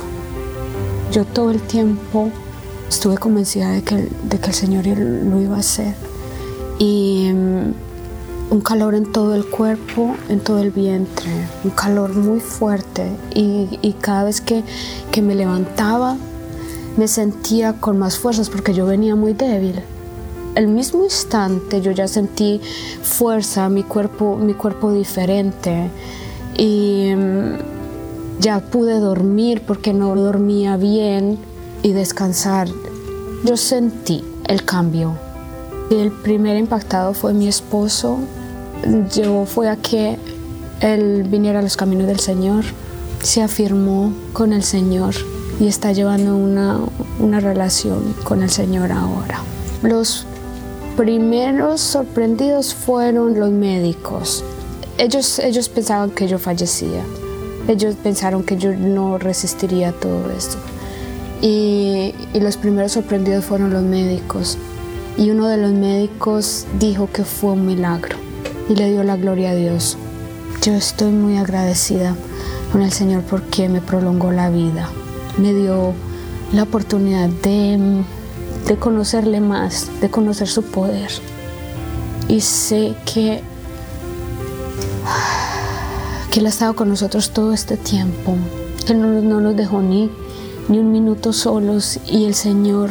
Yo 1.11 1.25
todo 1.25 1.51
el 1.51 1.61
tiempo 1.61 2.31
estuve 2.89 3.19
convencida 3.19 3.71
de 3.71 3.83
que, 3.83 3.97
de 3.97 4.39
que 4.39 4.47
el 4.47 4.55
Señor 4.55 4.87
lo 4.87 5.41
iba 5.41 5.57
a 5.57 5.61
hacer. 5.61 5.95
Y 6.79 7.31
um, 7.33 7.73
un 8.51 8.61
calor 8.61 8.95
en 8.95 9.11
todo 9.11 9.35
el 9.35 9.47
cuerpo, 9.47 10.15
en 10.29 10.41
todo 10.41 10.61
el 10.61 10.71
vientre, 10.71 11.31
un 11.65 11.71
calor 11.71 12.15
muy 12.15 12.41
fuerte. 12.41 13.11
Y, 13.35 13.79
y 13.83 13.95
cada 13.95 14.25
vez 14.25 14.41
que, 14.41 14.63
que, 15.11 15.23
me 15.23 15.35
levantaba, 15.35 16.17
me 16.97 17.09
sentía 17.09 17.75
con 17.75 17.99
más 17.99 18.19
fuerzas 18.19 18.51
porque 18.51 18.73
yo 18.73 18.87
venía 18.87 19.17
muy 19.17 19.33
débil. 19.33 19.83
El 20.55 20.69
mismo 20.69 21.05
instante 21.05 21.83
yo 21.83 21.91
ya 21.91 22.09
sentí 22.09 22.61
fuerza, 23.03 23.69
mi 23.69 23.83
cuerpo, 23.83 24.37
mi 24.37 24.55
cuerpo 24.55 24.93
diferente. 24.93 25.91
Y 26.57 27.13
um, 27.15 27.59
ya 28.39 28.61
pude 28.61 29.01
dormir 29.01 29.63
porque 29.67 29.93
no 29.93 30.15
dormía 30.15 30.77
bien 30.77 31.39
y 31.83 31.93
descansar. 31.93 32.69
Yo 33.45 33.57
sentí 33.57 34.25
el 34.47 34.65
cambio. 34.65 35.15
El 35.91 36.11
primer 36.11 36.57
impactado 36.57 37.15
fue 37.15 37.33
mi 37.33 37.49
esposo. 37.49 38.19
Yo 39.15 39.47
fue 39.47 39.69
a 39.69 39.77
que 39.77 40.19
él 40.81 41.25
viniera 41.25 41.61
a 41.61 41.63
los 41.63 41.77
caminos 41.77 42.07
del 42.07 42.21
Señor, 42.21 42.65
se 43.23 43.43
afirmó 43.43 44.13
con 44.33 44.53
el 44.53 44.63
Señor 44.63 45.15
y 45.59 45.69
está 45.69 45.93
llevando 45.93 46.37
una, 46.37 46.81
una 47.19 47.41
relación 47.41 48.15
con 48.25 48.43
el 48.43 48.51
Señor 48.51 48.93
ahora. 48.93 49.41
Los 49.83 50.27
primeros 50.97 51.81
sorprendidos 51.81 52.75
fueron 52.75 53.39
los 53.39 53.51
médicos. 53.51 54.45
Ellos, 54.99 55.39
ellos 55.39 55.69
pensaban 55.69 56.11
que 56.11 56.29
yo 56.29 56.39
fallecía. 56.39 57.03
Ellos 57.69 57.97
pensaron 58.03 58.45
que 58.45 58.57
yo 58.57 58.73
no 58.75 59.19
resistiría 59.19 59.93
todo 59.93 60.31
esto. 60.37 60.59
Y, 61.49 62.13
los 62.41 62.57
primeros 62.57 62.93
sorprendidos 62.93 63.45
fueron 63.45 63.73
los 63.73 63.85
médicos. 63.85 64.59
Y 65.17 65.31
uno 65.31 65.47
de 65.47 65.57
los 65.57 65.71
médicos 65.71 66.67
dijo 66.81 67.09
que 67.13 67.23
fue 67.23 67.53
un 67.53 67.67
milagro 67.67 68.17
y 68.69 68.75
le 68.75 68.91
dio 68.91 69.05
la 69.05 69.17
gloria 69.17 69.51
a 69.51 69.55
Dios. 69.55 69.97
Yo 70.61 70.75
estoy 70.75 71.13
muy 71.13 71.37
agradecida 71.37 72.17
con 72.73 72.83
el 72.83 72.91
Señor 72.91 73.23
porque 73.23 73.69
me 73.69 73.81
prolongó 73.81 74.33
la 74.33 74.51
vida. 74.51 74.91
Me 75.39 75.55
dio 75.55 75.93
la 76.53 76.65
oportunidad 76.65 77.29
de, 77.29 78.03
conocerle 78.81 79.41
más, 79.41 79.89
de 80.01 80.11
conocer 80.11 80.49
su 80.49 80.65
poder. 80.65 81.11
Y 82.27 82.41
sé 82.41 82.97
que, 83.05 83.41
que 86.33 86.41
Él 86.41 86.47
ha 86.47 86.49
estado 86.49 86.75
con 86.75 86.89
nosotros 86.89 87.31
todo 87.31 87.53
este 87.53 87.77
tiempo. 87.77 88.35
Que 88.85 88.95
no 88.95 89.41
nos 89.41 89.57
dejó 89.57 89.81
ni, 89.81 90.11
ni 90.69 90.79
un 90.79 90.91
minuto 90.91 91.33
solos 91.33 91.99
y 92.07 92.25
el 92.25 92.35
Señor 92.35 92.91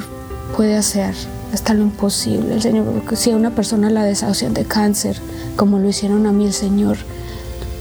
puede 0.56 0.76
hacer 0.76 1.14
hasta 1.54 1.74
lo 1.74 1.84
imposible. 1.84 2.56
El 2.56 2.62
Señor, 2.62 2.86
si 3.16 3.32
a 3.32 3.36
una 3.36 3.52
persona 3.52 3.90
la 3.90 4.04
desahucian 4.04 4.54
de 4.54 4.66
cáncer, 4.66 5.18
como 5.56 5.80
lo 5.80 5.90
hicieron 5.90 6.26
a 6.26 6.32
mí, 6.32 6.46
el 6.46 6.54
Señor 6.54 6.98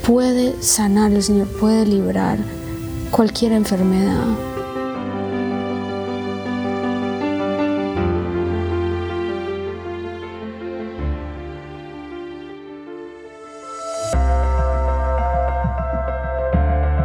puede 0.07 0.55
sanar, 0.63 1.13
el 1.13 1.23
Señor 1.23 1.49
puede 1.49 1.87
librar 1.87 2.39
cualquier 3.11 3.53
enfermedad. 3.53 4.54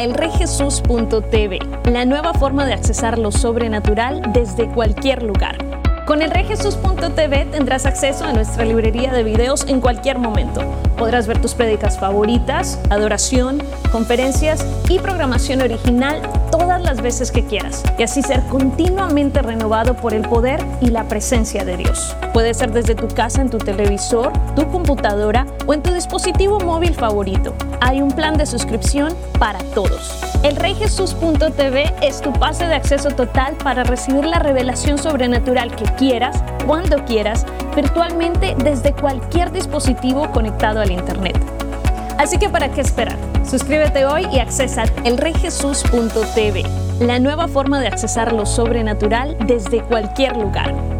A 0.00 0.04
elreyjesus.tv, 0.04 1.58
la 1.90 2.06
nueva 2.06 2.32
forma 2.32 2.64
de 2.64 2.72
accesar 2.72 3.18
lo 3.18 3.30
sobrenatural 3.30 4.32
desde 4.32 4.66
cualquier 4.66 5.22
lugar. 5.22 5.58
Con 6.06 6.22
elreyjesus.tv 6.22 7.44
tendrás 7.52 7.84
acceso 7.84 8.24
a 8.24 8.32
nuestra 8.32 8.64
librería 8.64 9.12
de 9.12 9.22
videos 9.22 9.66
en 9.68 9.80
cualquier 9.80 10.18
momento. 10.18 10.62
Podrás 10.96 11.26
ver 11.26 11.40
tus 11.40 11.54
prédicas 11.54 11.98
favoritas, 12.00 12.80
adoración, 12.88 13.62
conferencias 13.92 14.66
y 14.88 14.98
programación 14.98 15.60
original 15.60 16.20
todas 16.50 16.82
las 16.82 17.00
veces 17.00 17.30
que 17.30 17.44
quieras 17.44 17.84
y 17.96 18.02
así 18.02 18.22
ser 18.22 18.40
continuamente 18.48 19.42
renovado 19.42 19.94
por 19.94 20.14
el 20.14 20.22
poder 20.22 20.64
y 20.80 20.88
la 20.88 21.04
presencia 21.04 21.64
de 21.64 21.76
Dios. 21.76 22.16
Puede 22.32 22.54
ser 22.54 22.72
desde 22.72 22.94
tu 22.94 23.06
casa, 23.06 23.42
en 23.42 23.50
tu 23.50 23.58
televisor, 23.58 24.32
tu 24.60 24.70
computadora 24.70 25.46
o 25.66 25.72
en 25.72 25.82
tu 25.82 25.92
dispositivo 25.94 26.60
móvil 26.60 26.94
favorito. 26.94 27.54
Hay 27.80 28.02
un 28.02 28.10
plan 28.10 28.36
de 28.36 28.44
suscripción 28.44 29.14
para 29.38 29.58
todos. 29.74 30.20
El 30.42 30.56
reyjesus.tv 30.56 31.94
es 32.02 32.20
tu 32.20 32.32
pase 32.34 32.66
de 32.66 32.74
acceso 32.74 33.10
total 33.10 33.56
para 33.64 33.84
recibir 33.84 34.24
la 34.24 34.38
revelación 34.38 34.98
sobrenatural 34.98 35.74
que 35.74 35.84
quieras, 35.94 36.42
cuando 36.66 37.04
quieras, 37.06 37.46
virtualmente 37.74 38.54
desde 38.62 38.92
cualquier 38.92 39.50
dispositivo 39.50 40.30
conectado 40.30 40.80
al 40.80 40.90
Internet. 40.90 41.38
Así 42.18 42.36
que 42.36 42.50
¿para 42.50 42.70
qué 42.70 42.82
esperar? 42.82 43.16
Suscríbete 43.48 44.04
hoy 44.04 44.26
y 44.30 44.40
accesa 44.40 44.84
elreyjesus.tv, 45.04 46.64
la 47.00 47.18
nueva 47.18 47.48
forma 47.48 47.80
de 47.80 47.86
accesar 47.86 48.34
lo 48.34 48.44
sobrenatural 48.44 49.38
desde 49.46 49.80
cualquier 49.82 50.36
lugar. 50.36 50.99